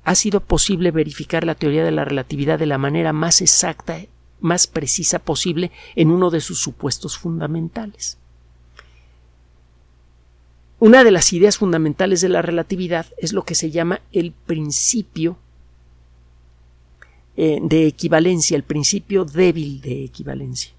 ha 0.08 0.14
sido 0.14 0.40
posible 0.40 0.90
verificar 0.90 1.44
la 1.44 1.54
teoría 1.54 1.84
de 1.84 1.90
la 1.90 2.02
relatividad 2.02 2.58
de 2.58 2.64
la 2.64 2.78
manera 2.78 3.12
más 3.12 3.42
exacta, 3.42 4.00
más 4.40 4.66
precisa 4.66 5.18
posible 5.18 5.70
en 5.96 6.10
uno 6.10 6.30
de 6.30 6.40
sus 6.40 6.60
supuestos 6.60 7.18
fundamentales. 7.18 8.16
Una 10.78 11.04
de 11.04 11.10
las 11.10 11.34
ideas 11.34 11.58
fundamentales 11.58 12.22
de 12.22 12.30
la 12.30 12.40
relatividad 12.40 13.04
es 13.18 13.34
lo 13.34 13.44
que 13.44 13.54
se 13.54 13.70
llama 13.70 14.00
el 14.10 14.32
principio 14.32 15.36
eh, 17.36 17.58
de 17.60 17.86
equivalencia, 17.86 18.56
el 18.56 18.62
principio 18.62 19.26
débil 19.26 19.82
de 19.82 20.04
equivalencia. 20.04 20.72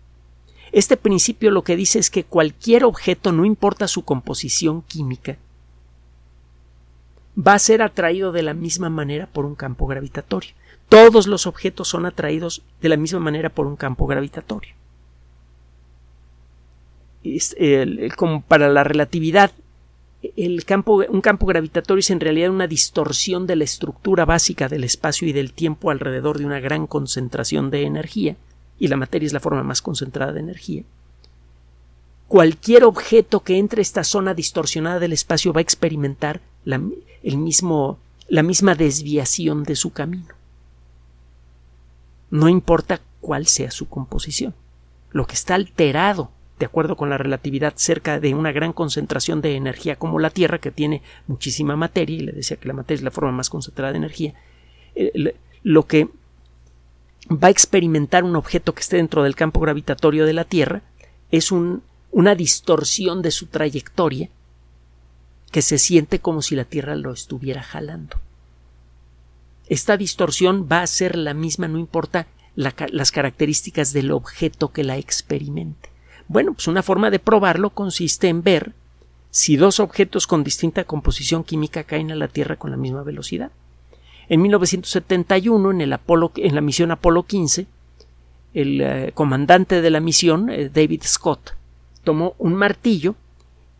Este 0.71 0.97
principio 0.97 1.51
lo 1.51 1.63
que 1.63 1.75
dice 1.75 1.99
es 1.99 2.09
que 2.09 2.23
cualquier 2.23 2.83
objeto, 2.83 3.31
no 3.31 3.45
importa 3.45 3.87
su 3.87 4.01
composición 4.01 4.81
química, 4.81 5.37
va 7.37 7.53
a 7.53 7.59
ser 7.59 7.81
atraído 7.81 8.31
de 8.31 8.43
la 8.43 8.53
misma 8.53 8.89
manera 8.89 9.27
por 9.27 9.45
un 9.45 9.55
campo 9.55 9.87
gravitatorio. 9.87 10.51
Todos 10.89 11.27
los 11.27 11.45
objetos 11.45 11.87
son 11.87 12.05
atraídos 12.05 12.63
de 12.81 12.89
la 12.89 12.97
misma 12.97 13.19
manera 13.19 13.49
por 13.49 13.67
un 13.67 13.75
campo 13.75 14.07
gravitatorio. 14.07 14.73
como 18.15 18.41
para 18.41 18.69
la 18.69 18.83
relatividad, 18.83 19.51
el 20.35 20.65
campo, 20.65 21.03
un 21.07 21.21
campo 21.21 21.45
gravitatorio 21.45 21.99
es 21.99 22.09
en 22.09 22.19
realidad 22.19 22.49
una 22.49 22.67
distorsión 22.67 23.47
de 23.47 23.55
la 23.55 23.63
estructura 23.63 24.25
básica 24.25 24.67
del 24.67 24.83
espacio 24.83 25.27
y 25.27 25.33
del 25.33 25.53
tiempo 25.53 25.91
alrededor 25.91 26.39
de 26.39 26.45
una 26.45 26.59
gran 26.59 26.87
concentración 26.87 27.69
de 27.69 27.83
energía, 27.83 28.35
y 28.79 28.87
la 28.87 28.97
materia 28.97 29.27
es 29.27 29.33
la 29.33 29.39
forma 29.39 29.63
más 29.63 29.81
concentrada 29.81 30.33
de 30.33 30.39
energía. 30.39 30.83
Cualquier 32.29 32.85
objeto 32.85 33.41
que 33.41 33.57
entre 33.57 33.81
esta 33.81 34.05
zona 34.05 34.33
distorsionada 34.33 34.99
del 34.99 35.11
espacio 35.11 35.51
va 35.51 35.59
a 35.59 35.61
experimentar 35.61 36.39
la, 36.63 36.81
el 37.23 37.37
mismo, 37.37 37.99
la 38.29 38.43
misma 38.43 38.75
desviación 38.75 39.63
de 39.63 39.75
su 39.75 39.91
camino. 39.91 40.35
No 42.29 42.47
importa 42.47 43.01
cuál 43.19 43.47
sea 43.47 43.71
su 43.71 43.89
composición. 43.89 44.53
Lo 45.11 45.27
que 45.27 45.33
está 45.33 45.55
alterado 45.55 46.31
de 46.59 46.65
acuerdo 46.65 46.97
con 46.97 47.09
la 47.09 47.17
relatividad, 47.17 47.73
cerca 47.77 48.19
de 48.19 48.35
una 48.35 48.51
gran 48.51 48.73
concentración 48.73 49.41
de 49.41 49.55
energía 49.55 49.95
como 49.95 50.19
la 50.19 50.29
Tierra, 50.29 50.59
que 50.59 50.71
tiene 50.71 51.01
muchísima 51.25 51.77
materia, 51.77 52.17
y 52.17 52.19
le 52.19 52.33
decía 52.33 52.57
que 52.57 52.67
la 52.67 52.73
materia 52.73 52.99
es 52.99 53.03
la 53.03 53.11
forma 53.11 53.31
más 53.31 53.49
concentrada 53.49 53.93
de 53.93 53.97
energía, 53.97 54.33
eh, 54.93 55.33
lo 55.63 55.87
que 55.87 56.09
va 57.31 57.47
a 57.47 57.51
experimentar 57.51 58.25
un 58.25 58.35
objeto 58.35 58.73
que 58.73 58.81
esté 58.81 58.97
dentro 58.97 59.23
del 59.23 59.35
campo 59.35 59.61
gravitatorio 59.61 60.25
de 60.25 60.33
la 60.33 60.43
Tierra 60.43 60.81
es 61.31 61.51
una 62.11 62.35
distorsión 62.35 63.21
de 63.21 63.31
su 63.31 63.47
trayectoria 63.47 64.29
que 65.51 65.61
se 65.61 65.77
siente 65.77 66.19
como 66.19 66.41
si 66.41 66.55
la 66.55 66.65
Tierra 66.65 66.95
lo 66.95 67.11
estuviera 67.11 67.63
jalando. 67.63 68.17
Esta 69.67 69.97
distorsión 69.97 70.67
va 70.71 70.81
a 70.81 70.87
ser 70.87 71.15
la 71.15 71.33
misma, 71.33 71.67
no 71.67 71.77
importa 71.77 72.27
las 72.55 73.11
características 73.11 73.93
del 73.93 74.11
objeto 74.11 74.71
que 74.71 74.83
la 74.83 74.97
experimente. 74.97 75.89
Bueno, 76.27 76.53
pues 76.53 76.67
una 76.67 76.83
forma 76.83 77.09
de 77.09 77.19
probarlo 77.19 77.69
consiste 77.69 78.27
en 78.27 78.43
ver 78.43 78.73
si 79.31 79.57
dos 79.57 79.79
objetos 79.79 80.27
con 80.27 80.43
distinta 80.43 80.83
composición 80.83 81.43
química 81.43 81.83
caen 81.83 82.11
a 82.11 82.15
la 82.15 82.27
Tierra 82.27 82.55
con 82.55 82.71
la 82.71 82.77
misma 82.77 83.03
velocidad. 83.03 83.51
En 84.27 84.41
1971, 84.41 85.71
en, 85.71 85.81
el 85.81 85.93
Apolo, 85.93 86.31
en 86.35 86.55
la 86.55 86.61
misión 86.61 86.91
Apolo 86.91 87.23
15, 87.23 87.67
el 88.53 88.81
eh, 88.81 89.11
comandante 89.13 89.81
de 89.81 89.89
la 89.89 89.99
misión, 89.99 90.49
eh, 90.49 90.69
David 90.69 91.03
Scott, 91.03 91.55
tomó 92.03 92.35
un 92.37 92.55
martillo 92.55 93.15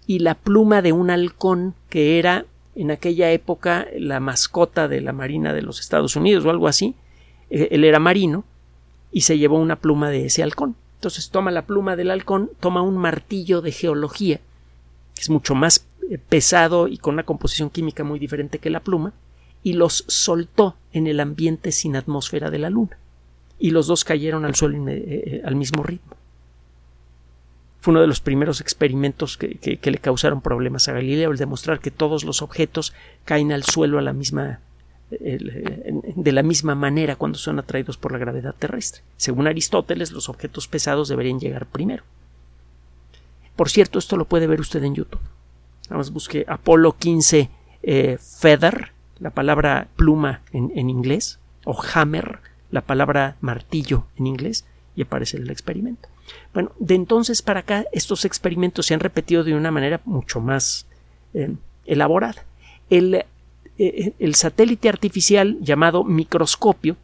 y 0.06 0.20
la 0.20 0.36
pluma 0.36 0.82
de 0.82 0.92
un 0.92 1.10
halcón 1.10 1.76
que 1.90 2.20
era 2.20 2.46
en 2.76 2.92
aquella 2.92 3.32
época 3.32 3.88
la 3.98 4.20
mascota 4.20 4.88
de 4.88 5.02
la 5.02 5.14
Marina 5.14 5.54
de 5.54 5.62
los 5.62 5.80
Estados 5.80 6.16
Unidos 6.16 6.46
o 6.46 6.50
algo 6.50 6.68
así. 6.68 6.96
Eh, 7.50 7.70
él 7.72 7.84
era 7.84 8.00
marino 8.00 8.44
y 9.12 9.22
se 9.22 9.38
llevó 9.38 9.60
una 9.60 9.76
pluma 9.76 10.10
de 10.10 10.26
ese 10.26 10.44
halcón. 10.44 10.76
Entonces 10.96 11.30
toma 11.30 11.52
la 11.52 11.66
pluma 11.66 11.96
del 11.96 12.12
halcón, 12.12 12.52
toma 12.60 12.82
un 12.82 12.98
martillo 12.98 13.62
de 13.62 13.72
geología, 13.72 14.38
que 15.16 15.22
es 15.22 15.30
mucho 15.30 15.56
más 15.56 15.86
eh, 16.10 16.18
pesado 16.18 16.88
y 16.88 16.98
con 16.98 17.14
una 17.14 17.24
composición 17.24 17.70
química 17.70 18.04
muy 18.04 18.20
diferente 18.20 18.60
que 18.60 18.70
la 18.70 18.82
pluma, 18.82 19.14
y 19.64 19.74
los 19.74 20.06
soltó 20.08 20.76
en 20.94 21.08
el 21.08 21.20
ambiente 21.20 21.72
sin 21.72 21.96
atmósfera 21.96 22.50
de 22.50 22.60
la 22.60 22.70
Luna. 22.70 22.98
Y 23.60 23.72
los 23.72 23.88
dos 23.88 24.04
cayeron 24.04 24.46
al 24.46 24.56
suelo 24.56 24.86
eh, 24.88 25.42
al 25.46 25.56
mismo 25.56 25.84
ritmo. 25.84 26.19
Fue 27.82 27.92
uno 27.92 28.02
de 28.02 28.08
los 28.08 28.20
primeros 28.20 28.60
experimentos 28.62 29.38
que, 29.38 29.58
que, 29.58 29.92
le 29.92 29.98
causaron 30.00 30.42
problemas 30.42 30.88
a 30.90 30.94
Galileo, 30.94 31.32
el 31.32 31.38
demostrar 31.38 31.80
que 31.80 31.92
todos 31.92 32.26
los 32.26 32.42
objetos 32.42 32.94
caen 33.24 33.52
al 33.52 33.64
suelo 33.64 34.02
la 34.02 34.14
misma 34.14 34.60
de 35.12 36.32
la 36.32 36.44
misma 36.44 36.76
manera 36.76 37.16
cuando 37.16 37.40
son 37.40 37.58
atraídos 37.58 37.98
por 37.98 38.12
la 38.12 38.20
gravedad 38.20 38.54
terrestre. 38.58 39.02
Según 39.18 39.48
Aristóteles, 39.48 40.12
los 40.12 40.30
objetos 40.30 40.68
pesados 40.68 41.10
deberían 41.10 41.40
llegar 41.40 41.66
primero. 41.66 42.04
Por 43.56 43.70
cierto, 43.70 44.00
esto 44.00 44.18
lo 44.18 44.26
puede 44.26 44.48
ver 44.48 44.62
usted 44.62 44.84
en 44.84 44.96
YouTube. 44.96 45.20
Vamos, 45.90 46.12
busque 46.12 46.46
Apolo 46.48 46.96
15 46.96 47.50
eh, 47.82 48.18
Feather, 48.20 48.92
la 49.18 49.32
palabra 49.32 49.88
pluma 49.96 50.42
en, 50.52 50.72
en, 50.76 50.90
inglés, 50.90 51.40
o 51.66 51.78
hammer, 51.94 52.40
la 52.72 52.82
palabra 52.82 53.36
martillo 53.42 54.06
en 54.16 54.28
inglés, 54.28 54.66
y 54.96 55.02
aparece 55.02 55.38
el 55.38 55.50
experimento. 55.50 56.08
Bueno, 56.54 56.72
de 56.80 56.96
entonces 56.96 57.42
para 57.42 57.62
acá 57.62 57.86
estos 57.92 58.26
experimentos 58.26 58.86
se 58.86 58.94
han 58.94 59.00
repetido 59.00 59.44
de 59.44 59.56
una 59.56 59.72
manera 59.72 60.02
mucho 60.06 60.40
más 60.42 60.86
eh, 61.34 61.54
elaborada. 61.86 62.46
El 62.90 63.24
eh, 63.80 64.12
el 64.20 64.36
satélite 64.36 64.90
artificial 64.90 65.58
llamado 65.62 66.04
microscopio 66.04 66.98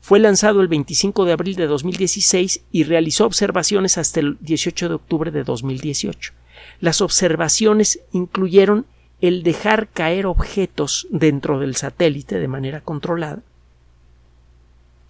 fue 0.00 0.20
lanzado 0.20 0.60
el 0.60 0.68
25 0.68 1.24
de 1.24 1.32
abril 1.32 1.56
de 1.56 1.66
2016 1.66 2.62
y 2.70 2.84
realizó 2.84 3.26
observaciones 3.26 3.98
hasta 3.98 4.20
el 4.20 4.38
18 4.40 4.88
de 4.88 4.94
octubre 4.94 5.30
de 5.32 5.42
2018. 5.42 6.32
Las 6.80 7.00
observaciones 7.00 7.98
incluyeron 8.12 8.86
el 9.20 9.42
dejar 9.42 9.88
caer 9.88 10.26
objetos 10.26 11.08
dentro 11.10 11.58
del 11.58 11.74
satélite 11.74 12.38
de 12.38 12.48
manera 12.48 12.80
controlada 12.80 13.42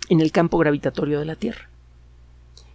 en 0.08 0.22
el 0.22 0.32
campo 0.32 0.56
gravitatorio 0.56 1.18
de 1.18 1.26
la 1.26 1.36
Tierra, 1.36 1.68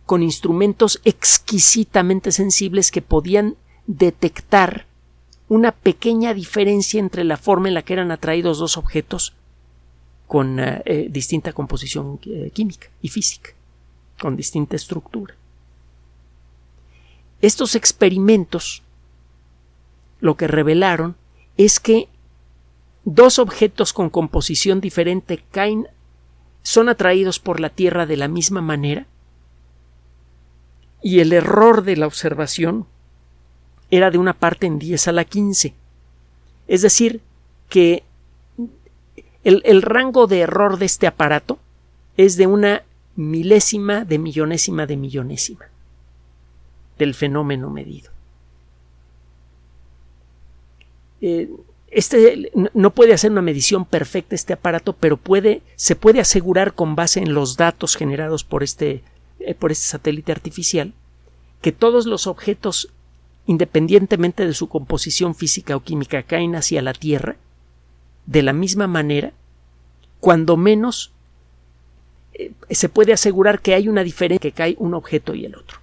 con 0.09 0.23
instrumentos 0.23 1.01
exquisitamente 1.05 2.31
sensibles 2.31 2.89
que 2.89 3.03
podían 3.03 3.57
detectar 3.85 4.87
una 5.47 5.71
pequeña 5.71 6.33
diferencia 6.33 6.99
entre 6.99 7.23
la 7.23 7.37
forma 7.37 7.67
en 7.67 7.75
la 7.75 7.83
que 7.83 7.93
eran 7.93 8.09
atraídos 8.09 8.57
dos 8.57 8.75
objetos 8.75 9.35
con 10.25 10.59
eh, 10.59 10.81
eh, 10.85 11.07
distinta 11.11 11.53
composición 11.53 12.19
eh, 12.25 12.49
química 12.51 12.87
y 13.03 13.09
física, 13.09 13.51
con 14.19 14.35
distinta 14.35 14.75
estructura. 14.75 15.35
Estos 17.39 17.75
experimentos 17.75 18.81
lo 20.21 20.37
que 20.37 20.47
revelaron 20.47 21.17
es 21.55 21.79
que 21.79 22.09
dos 23.05 23.37
objetos 23.37 23.93
con 23.93 24.09
composición 24.09 24.81
diferente 24.81 25.43
caen, 25.51 25.85
son 26.63 26.89
atraídos 26.89 27.37
por 27.37 27.59
la 27.59 27.69
Tierra 27.69 28.07
de 28.07 28.17
la 28.17 28.27
misma 28.27 28.61
manera 28.61 29.05
y 31.01 31.19
el 31.19 31.33
error 31.33 31.83
de 31.83 31.97
la 31.97 32.07
observación 32.07 32.85
era 33.91 34.11
de 34.11 34.17
una 34.17 34.33
parte 34.33 34.67
en 34.67 34.79
10 34.79 35.07
a 35.07 35.11
la 35.11 35.25
15. 35.25 35.73
Es 36.67 36.81
decir, 36.81 37.21
que 37.69 38.03
el, 39.43 39.61
el 39.65 39.81
rango 39.81 40.27
de 40.27 40.41
error 40.41 40.77
de 40.77 40.85
este 40.85 41.07
aparato 41.07 41.57
es 42.17 42.35
de 42.37 42.47
una 42.47 42.83
milésima 43.15 44.05
de 44.05 44.17
millonésima 44.17 44.85
de 44.85 44.97
millonésima 44.97 45.65
del 46.97 47.13
fenómeno 47.13 47.69
medido. 47.69 48.11
Eh, 51.21 51.49
este 51.91 52.51
no 52.73 52.91
puede 52.91 53.13
hacer 53.13 53.31
una 53.31 53.41
medición 53.41 53.83
perfecta 53.83 54.35
este 54.35 54.53
aparato, 54.53 54.93
pero 54.93 55.17
puede, 55.17 55.61
se 55.75 55.95
puede 55.95 56.19
asegurar 56.19 56.73
con 56.73 56.95
base 56.95 57.19
en 57.19 57.33
los 57.33 57.57
datos 57.57 57.95
generados 57.95 58.43
por 58.43 58.63
este, 58.63 59.01
por 59.59 59.71
este 59.71 59.87
satélite 59.87 60.31
artificial 60.31 60.93
que 61.61 61.71
todos 61.71 62.05
los 62.05 62.27
objetos, 62.27 62.91
independientemente 63.45 64.45
de 64.45 64.53
su 64.53 64.69
composición 64.69 65.35
física 65.35 65.75
o 65.75 65.81
química, 65.81 66.23
caen 66.23 66.55
hacia 66.55 66.81
la 66.81 66.93
Tierra 66.93 67.37
de 68.25 68.43
la 68.43 68.53
misma 68.53 68.87
manera, 68.87 69.33
cuando 70.19 70.57
menos 70.57 71.11
eh, 72.33 72.51
se 72.69 72.89
puede 72.89 73.13
asegurar 73.13 73.61
que 73.61 73.73
hay 73.73 73.87
una 73.87 74.03
diferencia 74.03 74.39
que 74.39 74.55
cae 74.55 74.75
un 74.79 74.93
objeto 74.93 75.33
y 75.35 75.45
el 75.45 75.55
otro. 75.55 75.79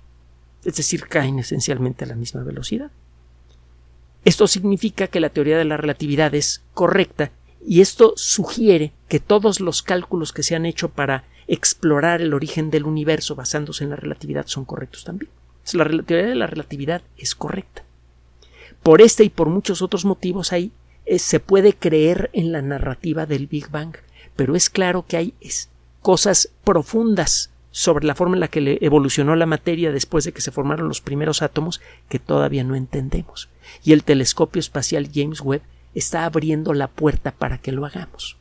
Es 0.64 0.76
decir, 0.76 1.06
caen 1.08 1.38
esencialmente 1.38 2.04
a 2.04 2.08
la 2.08 2.14
misma 2.14 2.42
velocidad. 2.42 2.90
Esto 4.24 4.48
significa 4.48 5.06
que 5.06 5.20
la 5.20 5.30
teoría 5.30 5.58
de 5.58 5.64
la 5.64 5.76
relatividad 5.76 6.34
es 6.34 6.64
correcta 6.74 7.30
y 7.66 7.80
esto 7.80 8.14
sugiere 8.16 8.92
que 9.08 9.18
todos 9.18 9.60
los 9.60 9.82
cálculos 9.82 10.32
que 10.32 10.42
se 10.42 10.54
han 10.54 10.66
hecho 10.66 10.88
para 10.88 11.24
explorar 11.48 12.22
el 12.22 12.32
origen 12.32 12.70
del 12.70 12.84
universo 12.84 13.34
basándose 13.34 13.84
en 13.84 13.90
la 13.90 13.96
relatividad 13.96 14.46
son 14.46 14.64
correctos 14.64 15.04
también. 15.04 15.30
La 15.72 15.84
teoría 16.02 16.28
de 16.28 16.34
la 16.36 16.46
relatividad 16.46 17.02
es 17.18 17.34
correcta. 17.34 17.82
Por 18.82 19.02
este 19.02 19.24
y 19.24 19.30
por 19.30 19.48
muchos 19.48 19.82
otros 19.82 20.04
motivos 20.04 20.52
ahí 20.52 20.70
eh, 21.06 21.18
se 21.18 21.40
puede 21.40 21.72
creer 21.74 22.30
en 22.32 22.52
la 22.52 22.62
narrativa 22.62 23.26
del 23.26 23.48
Big 23.48 23.68
Bang, 23.68 23.96
pero 24.36 24.54
es 24.54 24.70
claro 24.70 25.04
que 25.06 25.16
hay 25.16 25.34
cosas 26.02 26.50
profundas 26.62 27.50
sobre 27.72 28.06
la 28.06 28.14
forma 28.14 28.36
en 28.36 28.40
la 28.40 28.48
que 28.48 28.78
evolucionó 28.80 29.34
la 29.34 29.44
materia 29.44 29.90
después 29.90 30.24
de 30.24 30.32
que 30.32 30.40
se 30.40 30.52
formaron 30.52 30.88
los 30.88 31.00
primeros 31.00 31.42
átomos 31.42 31.80
que 32.08 32.18
todavía 32.20 32.64
no 32.64 32.74
entendemos 32.74 33.48
y 33.84 33.92
el 33.92 34.04
telescopio 34.04 34.60
espacial 34.60 35.10
James 35.12 35.40
Webb 35.40 35.62
está 35.96 36.24
abriendo 36.26 36.74
la 36.74 36.86
puerta 36.86 37.32
para 37.32 37.58
que 37.58 37.72
lo 37.72 37.84
hagamos. 37.86 38.36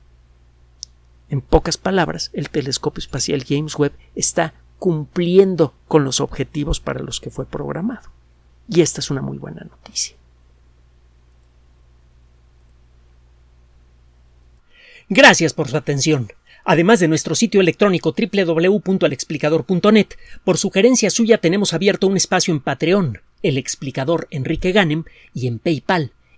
En 1.30 1.41
pocas 1.41 1.78
palabras, 1.78 2.30
el 2.34 2.49
telescopio 2.49 2.99
espacial 2.99 3.43
James 3.47 3.76
Webb 3.80 3.93
está 4.14 4.53
cumpliendo 4.78 5.74
con 5.88 6.03
los 6.03 6.20
objetivos 6.20 6.80
para 6.80 6.99
los 6.99 7.20
que 7.20 7.32
fue 7.32 7.47
programado. 7.47 8.12
Y 8.70 8.82
esta 8.82 8.99
es 8.99 9.10
una 9.10 9.22
muy 9.22 9.38
buena 9.38 9.64
noticia. 9.64 10.16
Gracias 15.10 15.53
por 15.53 15.70
su 15.70 15.78
atención. 15.78 16.28
Además 16.64 16.99
de 16.99 17.08
nuestro 17.08 17.36
sitio 17.36 17.62
electrónico 17.62 18.14
www.alexplicador.net, 18.14 20.08
por 20.43 20.58
sugerencia 20.58 21.10
suya 21.10 21.38
tenemos 21.38 21.74
abierto 21.74 22.08
un 22.08 22.18
espacio 22.18 22.53
en 22.53 22.60
Patreon 22.60 23.22
el 23.43 23.58
explicador 23.60 24.28
Enrique 24.32 24.72
Ganem 24.72 25.03
y 25.34 25.45
en 25.45 25.60
PayPal 25.60 26.12